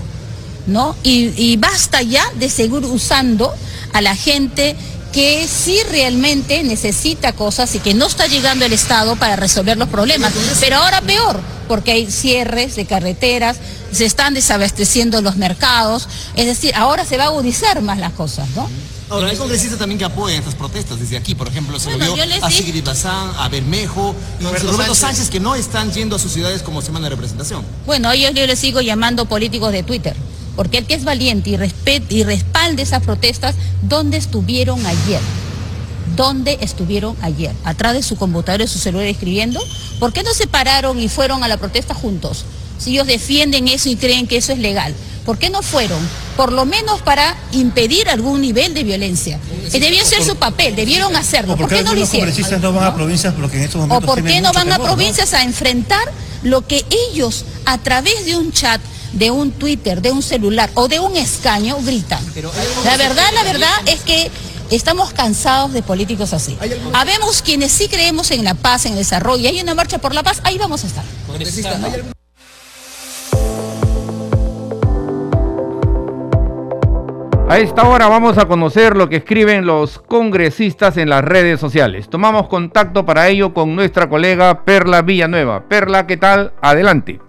¿no? 0.66 0.96
Y, 1.04 1.34
y 1.36 1.58
basta 1.58 2.02
ya 2.02 2.24
de 2.36 2.50
seguir 2.50 2.86
usando 2.86 3.54
a 3.98 4.02
la 4.02 4.16
gente 4.16 4.76
que 5.12 5.48
sí 5.48 5.80
realmente 5.90 6.64
necesita 6.64 7.34
cosas 7.34 7.74
y 7.74 7.80
que 7.80 7.96
no 7.96 8.06
está 8.06 8.28
llegando 8.28 8.66
el 8.66 8.74
Estado 8.74 9.16
para 9.16 9.36
resolver 9.36 9.76
los 9.76 9.90
problemas. 9.90 10.34
Pero 10.60 10.78
ahora 10.78 11.02
peor, 11.02 11.40
porque 11.68 11.94
hay 11.94 12.12
cierres 12.12 12.76
de 12.76 12.86
carreteras, 12.86 13.58
se 13.92 14.06
están 14.06 14.36
desabasteciendo 14.36 15.22
los 15.22 15.38
mercados, 15.38 16.08
es 16.36 16.46
decir, 16.46 16.76
ahora 16.76 17.06
se 17.06 17.18
va 17.18 17.24
a 17.24 17.28
agudizar 17.28 17.82
más 17.82 17.98
las 17.98 18.14
cosas, 18.14 18.48
¿no? 18.56 18.70
Ahora, 19.10 19.30
hay 19.30 19.38
congresistas 19.38 19.80
también 19.80 19.98
que 19.98 20.06
apoyan 20.06 20.38
estas 20.38 20.54
protestas 20.54 21.00
desde 21.00 21.16
aquí, 21.16 21.34
por 21.34 21.48
ejemplo, 21.48 21.80
se 21.80 21.98
lo 21.98 22.14
vio 22.14 22.24
a 22.42 22.52
Sigrid 22.52 22.84
Bazán, 22.84 23.32
a 23.38 23.48
Bermejo 23.48 24.14
y 24.40 24.44
Roberto, 24.44 24.72
Roberto 24.72 24.94
Sánchez. 24.94 25.30
que 25.30 25.40
no 25.40 25.56
están 25.56 25.92
yendo 25.94 26.18
a 26.18 26.20
sus 26.20 26.34
ciudades 26.34 26.62
como 26.62 26.82
semana 26.82 27.06
de 27.06 27.12
representación. 27.12 27.64
Bueno, 27.86 28.12
ellos 28.12 28.34
yo 28.36 28.46
les 28.46 28.60
sigo 28.60 28.82
llamando 28.82 29.26
políticos 29.26 29.72
de 29.72 29.82
Twitter, 29.82 30.16
porque 30.58 30.80
el 30.80 30.86
que 30.86 30.96
es 30.96 31.06
valiente 31.06 31.52
y, 31.52 32.16
y 32.16 32.24
respalde 32.24 32.82
esas 32.82 33.04
protestas, 33.04 33.56
¿dónde 33.84 34.18
estuvieron 34.18 34.84
ayer? 34.86 35.22
¿Dónde 36.16 36.58
estuvieron 36.62 37.16
ayer? 37.22 37.52
¿Atrás 37.64 37.94
de 37.94 38.02
su 38.02 38.18
computadora 38.18 38.64
y 38.64 38.68
su 38.68 38.80
celular 38.80 39.06
escribiendo? 39.06 39.64
¿Por 40.00 40.12
qué 40.12 40.24
no 40.24 40.34
se 40.34 40.48
pararon 40.48 41.00
y 41.00 41.10
fueron 41.10 41.44
a 41.44 41.48
la 41.48 41.58
protesta 41.58 41.94
juntos? 41.94 42.44
Si 42.80 42.92
ellos 42.92 43.06
defienden 43.06 43.68
eso 43.68 43.88
y 43.88 43.96
creen 43.96 44.26
que 44.26 44.38
eso 44.38 44.52
es 44.52 44.58
legal. 44.58 44.96
¿Por 45.28 45.38
qué 45.38 45.52
no 45.52 45.62
fueron? 45.62 46.00
Por 46.36 46.52
lo 46.52 46.66
menos 46.66 47.02
para 47.02 47.38
impedir 47.52 48.10
algún 48.10 48.42
nivel 48.42 48.74
de 48.74 48.84
violencia. 48.84 49.40
Que 49.72 49.80
debió 49.80 50.04
ser 50.06 50.24
su 50.24 50.38
papel, 50.38 50.76
debieron 50.76 51.16
hacerlo. 51.16 51.56
¿Por 51.56 51.70
qué 51.70 51.84
no 51.84 51.94
lo 51.94 52.02
hicieron? 52.02 52.34
no 52.62 52.74
van 52.74 52.86
a 52.86 52.96
provincias 52.96 53.34
porque 53.36 53.58
en 53.58 53.64
estos 53.64 53.82
momentos 53.82 54.10
¿O 54.10 54.16
por 54.16 54.24
qué 54.24 54.42
no 54.42 54.54
van 54.54 54.72
a 54.72 54.80
provincias 54.80 55.36
a 55.36 55.44
enfrentar 55.44 56.12
lo 56.42 56.66
que 56.66 56.84
ellos 57.12 57.46
a 57.66 57.78
través 57.78 58.26
de 58.26 58.38
un 58.38 58.52
chat 58.52 58.82
de 59.14 59.32
un 59.32 59.52
Twitter, 59.52 60.02
de 60.02 60.12
un 60.12 60.22
celular 60.22 60.70
o 60.74 60.88
de 60.88 61.00
un 61.00 61.16
escaño 61.18 61.78
gritan. 61.82 62.24
La 62.84 62.98
verdad, 62.98 63.26
la 63.34 63.44
verdad 63.44 63.72
es 63.86 64.02
que 64.02 64.30
estamos 64.72 65.14
cansados 65.14 65.74
de 65.74 65.82
políticos 65.82 66.34
así. 66.34 66.58
Habemos 66.94 67.42
quienes 67.42 67.72
sí 67.72 67.88
creemos 67.88 68.32
en 68.32 68.44
la 68.44 68.54
paz, 68.54 68.86
en 68.86 68.94
el 68.94 69.00
desarrollo, 69.00 69.44
y 69.44 69.48
hay 69.48 69.62
una 69.62 69.76
marcha 69.76 69.98
por 69.98 70.14
la 70.14 70.24
paz, 70.24 70.42
ahí 70.44 70.58
vamos 70.58 70.84
a 70.84 70.88
estar. 70.88 71.04
A 77.50 77.60
esta 77.60 77.88
hora 77.88 78.10
vamos 78.10 78.38
a 78.38 78.46
conocer 78.46 78.98
lo 78.98 79.08
que 79.08 79.16
escriben 79.18 79.66
los 79.66 80.00
congresistas 80.00 80.98
en 80.98 81.10
las 81.10 81.24
redes 81.24 81.62
sociales. 81.62 82.10
Tomamos 82.10 82.50
contacto 82.50 83.06
para 83.06 83.30
ello 83.30 83.54
con 83.54 83.74
nuestra 83.74 84.10
colega 84.10 84.66
Perla 84.66 85.02
Villanueva. 85.02 85.64
Perla, 85.70 86.06
¿qué 86.08 86.18
tal? 86.18 86.52
Adelante. 86.62 87.22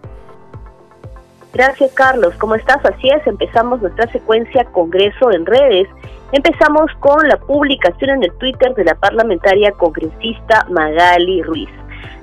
Gracias, 1.53 1.93
Carlos. 1.93 2.35
¿Cómo 2.39 2.55
estás? 2.55 2.85
Así 2.85 3.09
es, 3.09 3.27
empezamos 3.27 3.81
nuestra 3.81 4.11
secuencia 4.13 4.65
Congreso 4.65 5.33
en 5.33 5.47
redes. 5.47 5.89
Empezamos 6.33 6.91
con 7.01 7.27
la 7.27 7.39
publicación 7.39 8.11
en 8.11 8.25
el 8.25 8.33
Twitter 8.39 8.75
de 8.75 8.85
la 8.85 8.95
parlamentaria 8.95 9.73
congresista 9.73 10.67
Magali 10.69 11.43
Ruiz 11.43 11.71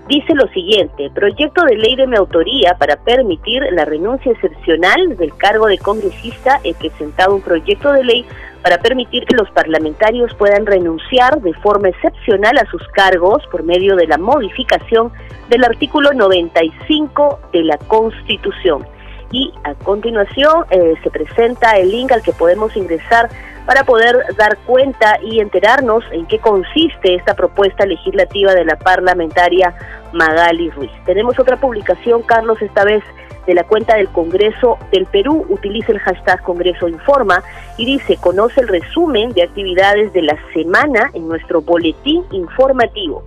dice 0.08 0.36
lo 0.36 0.48
siguiente, 0.50 1.10
proyecto 1.14 1.64
de 1.66 1.78
ley 1.78 1.96
de 1.96 2.08
mi 2.08 2.16
autoría 2.16 2.76
para 2.78 2.96
permitir 2.98 3.64
la 3.72 3.86
renuncia 3.86 4.32
excepcional 4.32 5.18
del 5.18 5.36
cargo 5.36 5.68
de 5.68 5.80
congresista, 5.80 6.60
he 6.64 6.74
presentado 6.76 7.36
un 7.36 7.42
proyecto 7.42 7.92
de 7.92 8.04
ley 8.04 8.26
para 8.62 8.78
permitir 8.80 9.26
que 9.26 9.36
los 9.36 9.50
parlamentarios 9.52 10.34
puedan 10.36 10.66
renunciar 10.66 11.42
de 11.42 11.54
forma 11.56 11.90
excepcional 11.90 12.58
a 12.58 12.70
sus 12.70 12.88
cargos 12.90 13.44
por 13.52 13.64
medio 13.64 13.96
de 13.96 14.08
la 14.08 14.18
modificación 14.18 15.12
del 15.50 15.64
artículo 15.64 16.14
95 16.14 17.40
de 17.52 17.64
la 17.64 17.78
Constitución. 17.78 18.86
Y 19.32 19.54
a 19.64 19.74
continuación 19.74 20.66
eh, 20.70 20.94
se 21.04 21.10
presenta 21.10 21.78
el 21.78 21.92
link 21.92 22.12
al 22.12 22.22
que 22.22 22.32
podemos 22.32 22.76
ingresar 22.76 23.30
para 23.66 23.84
poder 23.84 24.18
dar 24.38 24.58
cuenta 24.66 25.18
y 25.22 25.40
enterarnos 25.40 26.04
en 26.12 26.26
qué 26.28 26.40
consiste 26.40 27.16
esta 27.16 27.34
propuesta 27.34 27.86
legislativa 27.86 28.54
de 28.54 28.66
la 28.66 28.76
parlamentaria 28.78 29.74
Magali 30.14 30.70
Ruiz. 30.70 30.92
Tenemos 31.06 31.40
otra 31.40 31.58
publicación, 31.58 32.22
Carlos, 32.22 32.62
esta 32.62 32.84
vez 32.84 33.04
de 33.48 33.54
la 33.54 33.64
cuenta 33.64 33.96
del 33.96 34.08
Congreso 34.10 34.78
del 34.92 35.06
Perú, 35.06 35.46
utiliza 35.50 35.92
el 35.92 36.00
hashtag 36.00 36.42
Congreso 36.42 36.88
Informa 36.88 37.44
y 37.78 37.86
dice, 37.86 38.18
conoce 38.18 38.62
el 38.62 38.68
resumen 38.68 39.34
de 39.34 39.44
actividades 39.44 40.12
de 40.14 40.24
la 40.24 40.38
semana 40.54 41.12
en 41.14 41.28
nuestro 41.28 41.62
boletín 41.62 42.24
informativo. 42.32 43.24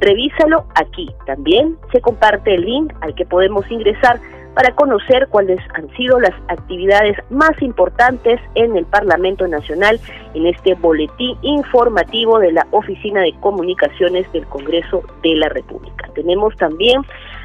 Revísalo 0.00 0.66
aquí. 0.74 1.10
También 1.26 1.76
se 1.92 2.00
comparte 2.00 2.54
el 2.54 2.62
link 2.62 2.92
al 3.00 3.14
que 3.14 3.24
podemos 3.24 3.70
ingresar 3.70 4.20
para 4.54 4.74
conocer 4.74 5.28
cuáles 5.28 5.60
han 5.74 5.88
sido 5.96 6.20
las 6.20 6.34
actividades 6.48 7.16
más 7.30 7.60
importantes 7.62 8.40
en 8.54 8.76
el 8.76 8.84
Parlamento 8.86 9.46
Nacional 9.48 9.98
en 10.34 10.46
este 10.46 10.74
boletín 10.74 11.36
informativo 11.42 12.38
de 12.38 12.52
la 12.52 12.66
Oficina 12.70 13.20
de 13.22 13.34
Comunicaciones 13.40 14.30
del 14.32 14.46
Congreso 14.46 15.02
de 15.22 15.34
la 15.36 15.48
República. 15.48 16.08
Tenemos 16.14 16.56
también 16.56 17.02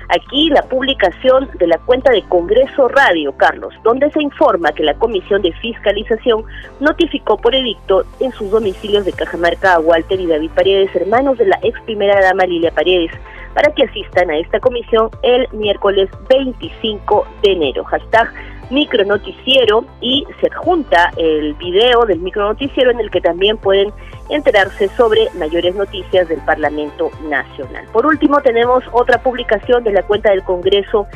Aquí 0.09 0.49
la 0.49 0.61
publicación 0.61 1.49
de 1.59 1.67
la 1.67 1.79
cuenta 1.79 2.13
de 2.13 2.23
Congreso 2.23 2.87
Radio, 2.87 3.33
Carlos, 3.35 3.73
donde 3.83 4.09
se 4.11 4.21
informa 4.21 4.71
que 4.71 4.83
la 4.83 4.93
Comisión 4.93 5.41
de 5.41 5.51
Fiscalización 5.51 6.45
notificó 6.79 7.35
por 7.35 7.53
edicto 7.53 8.05
en 8.21 8.31
sus 8.31 8.49
domicilios 8.49 9.03
de 9.03 9.11
Cajamarca 9.11 9.73
a 9.73 9.79
Walter 9.79 10.17
y 10.17 10.27
David 10.27 10.51
Paredes, 10.55 10.95
hermanos 10.95 11.37
de 11.37 11.47
la 11.47 11.59
ex 11.61 11.77
primera 11.81 12.21
dama 12.21 12.45
Lilia 12.45 12.71
Paredes, 12.71 13.11
para 13.57 13.73
que 13.73 13.85
asistan 13.85 14.29
a 14.29 14.37
esta 14.37 14.59
comisión 14.59 15.09
el 15.23 15.47
miércoles 15.51 16.11
25 16.29 17.25
de 17.41 17.53
enero. 17.53 17.83
Hashtag 17.85 18.31
micronoticiero 18.69 19.83
y 19.99 20.27
se 20.39 20.45
adjunta 20.45 21.11
el 21.17 21.55
video 21.55 22.05
del 22.05 22.19
micronoticiero 22.19 22.91
en 22.91 22.99
el 22.99 23.09
que 23.09 23.19
también 23.19 23.57
pueden 23.57 23.91
enterarse 24.29 24.89
sobre 24.89 25.27
mayores 25.39 25.73
noticias 25.73 26.27
del 26.27 26.39
Parlamento 26.41 27.09
Nacional. 27.27 27.85
Por 27.91 28.05
último, 28.05 28.41
tenemos 28.41 28.83
otra 28.91 29.23
publicación 29.23 29.83
de 29.83 29.91
la 29.91 30.03
cuenta 30.03 30.29
del 30.29 30.43
Congreso 30.43 31.07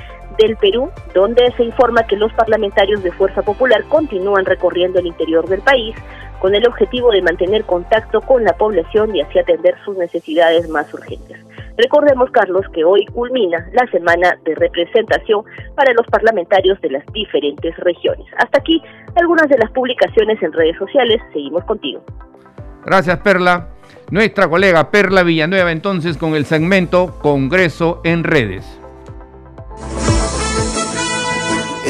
del 0.42 0.58
Perú, 0.58 0.90
donde 1.14 1.52
se 1.56 1.64
informa 1.64 2.06
que 2.08 2.16
los 2.16 2.34
parlamentarios 2.34 3.04
de 3.04 3.12
Fuerza 3.12 3.42
Popular 3.42 3.84
continúan 3.90 4.46
recorriendo 4.46 5.00
el 5.00 5.08
interior 5.08 5.48
del 5.48 5.62
país 5.62 5.96
con 6.40 6.56
el 6.56 6.68
objetivo 6.68 7.12
de 7.12 7.22
mantener 7.22 7.64
contacto 7.66 8.20
con 8.22 8.44
la 8.44 8.54
población 8.54 9.16
y 9.16 9.22
así 9.22 9.38
atender 9.38 9.76
sus 9.86 9.96
necesidades 9.98 10.68
más 10.70 10.92
urgentes. 10.94 11.38
Recordemos, 11.78 12.32
Carlos, 12.32 12.66
que 12.74 12.84
hoy 12.84 13.06
culmina 13.06 13.70
la 13.74 13.86
semana 13.92 14.36
de 14.44 14.56
representación 14.56 15.44
para 15.76 15.94
los 15.94 16.08
parlamentarios 16.08 16.82
de 16.82 16.90
las 16.90 17.06
diferentes 17.14 17.78
regiones. 17.78 18.26
Hasta 18.38 18.58
aquí 18.60 18.82
algunas 19.16 19.48
de 19.48 19.58
las 19.60 19.72
publicaciones 19.72 20.42
en 20.42 20.52
redes 20.52 20.78
sociales. 20.78 21.22
Seguimos 21.32 21.64
contigo. 21.66 22.04
Gracias, 22.86 23.20
Perla. 23.20 23.70
Nuestra 24.10 24.50
colega 24.50 24.90
Perla 24.90 25.24
Villanueva 25.24 25.72
entonces 25.72 26.18
con 26.18 26.36
el 26.36 26.46
segmento 26.46 27.20
Congreso 27.22 28.02
en 28.04 28.24
redes. 28.24 28.81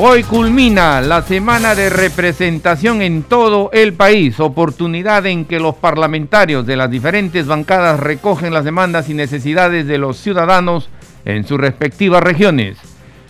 Hoy 0.00 0.22
culmina 0.22 1.00
la 1.00 1.22
semana 1.22 1.74
de 1.74 1.90
representación 1.90 3.02
en 3.02 3.24
todo 3.24 3.68
el 3.72 3.94
país, 3.94 4.38
oportunidad 4.38 5.26
en 5.26 5.44
que 5.44 5.58
los 5.58 5.74
parlamentarios 5.74 6.64
de 6.66 6.76
las 6.76 6.88
diferentes 6.88 7.48
bancadas 7.48 7.98
recogen 7.98 8.54
las 8.54 8.64
demandas 8.64 9.08
y 9.08 9.14
necesidades 9.14 9.88
de 9.88 9.98
los 9.98 10.16
ciudadanos 10.18 10.88
en 11.24 11.44
sus 11.44 11.58
respectivas 11.58 12.22
regiones. 12.22 12.78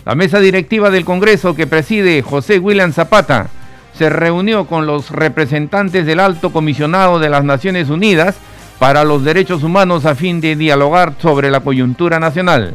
La 0.04 0.14
mesa 0.14 0.40
directiva 0.40 0.90
del 0.90 1.06
Congreso 1.06 1.54
que 1.54 1.66
preside 1.66 2.20
José 2.20 2.58
William 2.58 2.92
Zapata 2.92 3.48
se 3.94 4.10
reunió 4.10 4.66
con 4.66 4.86
los 4.86 5.10
representantes 5.10 6.04
del 6.04 6.20
Alto 6.20 6.52
Comisionado 6.52 7.18
de 7.18 7.30
las 7.30 7.44
Naciones 7.44 7.88
Unidas 7.88 8.36
para 8.78 9.04
los 9.04 9.24
Derechos 9.24 9.62
Humanos 9.62 10.04
a 10.04 10.14
fin 10.14 10.42
de 10.42 10.54
dialogar 10.54 11.14
sobre 11.18 11.50
la 11.50 11.60
coyuntura 11.60 12.20
nacional. 12.20 12.74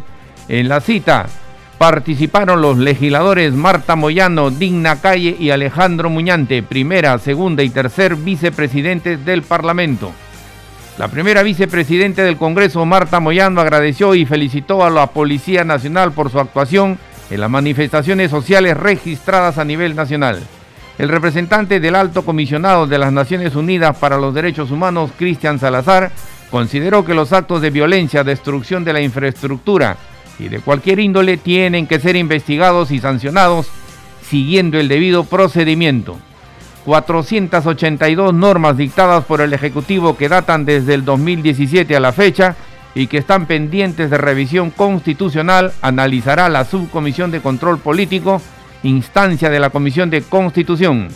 En 0.50 0.68
la 0.68 0.82
cita, 0.82 1.28
participaron 1.78 2.62
los 2.62 2.78
legisladores 2.78 3.54
Marta 3.54 3.96
Moyano, 3.96 4.52
Digna 4.52 5.02
Calle 5.02 5.36
y 5.40 5.50
Alejandro 5.50 6.10
Muñante, 6.10 6.64
primera, 6.64 7.18
segunda 7.20 7.64
y 7.64 7.70
tercer 7.70 8.16
vicepresidentes 8.16 9.26
del 9.26 9.44
Parlamento. 9.44 10.12
La 10.98 11.08
primera 11.08 11.42
vicepresidente 11.42 12.22
del 12.22 12.38
Congreso, 12.38 12.86
Marta 12.86 13.20
Moyano, 13.20 13.62
agradeció 13.62 14.14
y 14.14 14.26
felicitó 14.26 14.86
a 14.86 14.92
la 14.92 15.08
Policía 15.08 15.64
Nacional 15.64 16.12
por 16.12 16.30
su 16.30 16.40
actuación 16.40 17.00
en 17.32 17.42
las 17.42 17.50
manifestaciones 17.50 18.30
sociales 18.30 18.78
registradas 18.78 19.58
a 19.58 19.66
nivel 19.66 19.96
nacional. 19.96 20.40
El 21.00 21.10
representante 21.10 21.80
del 21.80 21.96
Alto 21.96 22.24
Comisionado 22.24 22.86
de 22.86 23.00
las 23.00 23.12
Naciones 23.12 23.56
Unidas 23.56 23.98
para 23.98 24.18
los 24.18 24.36
Derechos 24.36 24.70
Humanos, 24.70 25.10
Cristian 25.18 25.58
Salazar, 25.58 26.12
consideró 26.52 27.04
que 27.04 27.16
los 27.16 27.34
actos 27.34 27.62
de 27.62 27.72
violencia, 27.72 28.24
destrucción 28.24 28.84
de 28.84 28.94
la 28.94 29.02
infraestructura, 29.02 29.98
y 30.40 30.50
de 30.50 30.60
cualquier 30.60 31.00
índole 31.00 31.38
tienen 31.38 31.88
que 31.88 32.00
ser 32.00 32.16
investigados 32.16 32.92
y 32.92 33.00
sancionados 33.00 33.68
siguiendo 34.28 34.80
el 34.80 34.88
debido 34.88 35.24
procedimiento. 35.26 36.18
482 36.86 38.34
normas 38.34 38.78
dictadas 38.78 39.24
por 39.26 39.42
el 39.42 39.54
Ejecutivo 39.54 40.18
que 40.18 40.30
datan 40.30 40.66
desde 40.66 40.94
el 40.96 41.06
2017 41.06 41.96
a 41.96 42.00
la 42.00 42.12
fecha 42.12 42.56
y 42.96 43.08
que 43.08 43.18
están 43.18 43.46
pendientes 43.46 44.10
de 44.10 44.18
revisión 44.18 44.70
constitucional 44.70 45.74
analizará 45.82 46.50
la 46.50 46.66
Subcomisión 46.66 47.32
de 47.32 47.42
Control 47.42 47.80
Político, 47.80 48.42
instancia 48.84 49.50
de 49.50 49.60
la 49.60 49.70
Comisión 49.70 50.10
de 50.10 50.22
Constitución. 50.24 51.08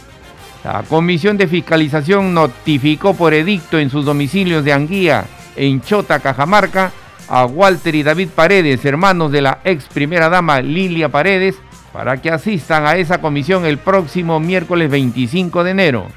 La 0.64 0.84
Comisión 0.84 1.38
de 1.38 1.48
Fiscalización 1.48 2.34
notificó 2.34 3.14
por 3.14 3.34
edicto 3.34 3.78
en 3.78 3.90
sus 3.90 4.06
domicilios 4.06 4.64
de 4.64 4.74
Anguía, 4.74 5.26
en 5.56 5.82
Chota, 5.82 6.20
Cajamarca, 6.20 6.92
a 7.28 7.46
Walter 7.46 7.96
y 7.96 8.04
David 8.04 8.30
Paredes, 8.36 8.84
hermanos 8.86 9.32
de 9.32 9.42
la 9.42 9.60
ex 9.64 9.86
primera 9.86 10.30
dama 10.30 10.62
Lilia 10.62 11.10
Paredes, 11.10 11.56
para 11.92 12.22
que 12.22 12.32
asistan 12.32 12.86
a 12.86 12.96
esa 12.96 13.20
comisión 13.22 13.66
el 13.66 13.78
próximo 13.78 14.40
miércoles 14.40 14.90
25 14.90 15.64
de 15.64 15.72
enero. 15.72 16.08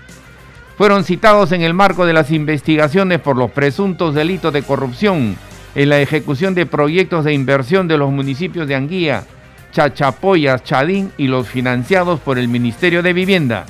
Fueron 0.77 1.05
citados 1.05 1.53
en 1.53 1.63
el 1.63 1.75
marco 1.75 2.07
de 2.07 2.13
las 2.13 2.31
investigaciones 2.31 3.21
por 3.21 3.37
los 3.37 3.51
presuntos 3.51 4.15
delitos 4.15 4.53
de 4.53 4.63
corrupción 4.63 5.37
en 5.75 5.89
la 5.89 6.01
ejecución 6.01 6.55
de 6.55 6.67
proyectos 6.67 7.25
de 7.25 7.33
inversión 7.33 7.87
de 7.87 7.99
los 7.99 8.11
municipios 8.11 8.67
de 8.67 8.75
Anguía, 8.75 9.25
Chachapoyas, 9.73 10.65
Chadín 10.65 11.13
y 11.17 11.27
los 11.29 11.49
financiados 11.49 12.21
por 12.21 12.39
el 12.39 12.49
Ministerio 12.49 13.03
de 13.03 13.13
Vivienda. 13.13 13.67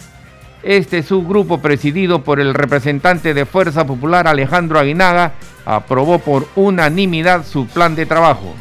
Este 0.62 1.02
subgrupo, 1.02 1.58
presidido 1.58 2.22
por 2.22 2.38
el 2.38 2.52
representante 2.52 3.32
de 3.32 3.46
Fuerza 3.46 3.86
Popular 3.86 4.28
Alejandro 4.28 4.78
Aguinaga, 4.78 5.32
aprobó 5.64 6.18
por 6.18 6.46
unanimidad 6.54 7.46
su 7.46 7.66
plan 7.66 7.94
de 7.94 8.04
trabajo. 8.04 8.54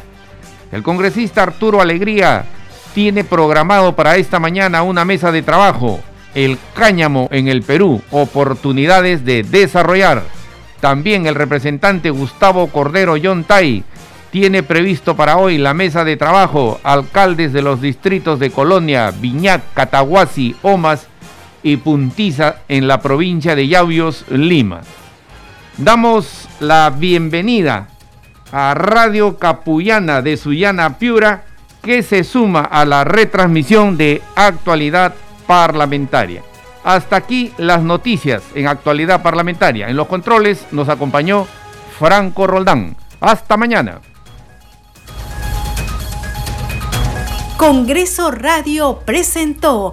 El 0.72 0.82
congresista 0.82 1.42
Arturo 1.42 1.82
Alegría 1.82 2.44
tiene 2.94 3.22
programado 3.22 3.94
para 3.94 4.16
esta 4.16 4.38
mañana 4.38 4.82
una 4.82 5.04
mesa 5.04 5.30
de 5.30 5.42
trabajo, 5.42 6.00
el 6.34 6.58
cáñamo 6.74 7.28
en 7.32 7.48
el 7.48 7.62
Perú, 7.62 8.00
oportunidades 8.10 9.24
de 9.24 9.42
desarrollar. 9.42 10.22
También 10.80 11.26
el 11.26 11.34
representante 11.34 12.08
Gustavo 12.08 12.68
Cordero 12.68 13.18
Yontay 13.18 13.84
tiene 14.30 14.62
previsto 14.62 15.16
para 15.16 15.36
hoy 15.36 15.58
la 15.58 15.74
mesa 15.74 16.04
de 16.04 16.16
trabajo 16.16 16.80
alcaldes 16.82 17.52
de 17.52 17.60
los 17.60 17.82
distritos 17.82 18.38
de 18.38 18.50
Colonia, 18.50 19.10
Viñac, 19.10 19.60
Catahuasi, 19.74 20.56
Omas 20.62 21.09
y 21.62 21.76
Puntiza 21.76 22.56
en 22.68 22.88
la 22.88 23.00
provincia 23.00 23.54
de 23.54 23.68
Yauyos, 23.68 24.24
Lima. 24.28 24.80
Damos 25.76 26.48
la 26.60 26.90
bienvenida 26.90 27.88
a 28.52 28.74
Radio 28.74 29.38
Capullana 29.38 30.22
de 30.22 30.36
Sullana 30.36 30.98
Piura 30.98 31.44
que 31.82 32.02
se 32.02 32.24
suma 32.24 32.60
a 32.60 32.84
la 32.84 33.04
retransmisión 33.04 33.96
de 33.96 34.22
actualidad 34.36 35.14
parlamentaria. 35.46 36.42
Hasta 36.84 37.16
aquí 37.16 37.52
las 37.58 37.82
noticias 37.82 38.42
en 38.54 38.68
actualidad 38.68 39.22
parlamentaria. 39.22 39.88
En 39.88 39.96
los 39.96 40.06
controles 40.06 40.66
nos 40.70 40.88
acompañó 40.88 41.46
Franco 41.98 42.46
Roldán. 42.46 42.96
Hasta 43.20 43.56
mañana. 43.56 44.00
Congreso 47.60 48.30
Radio 48.30 49.00
presentó 49.04 49.92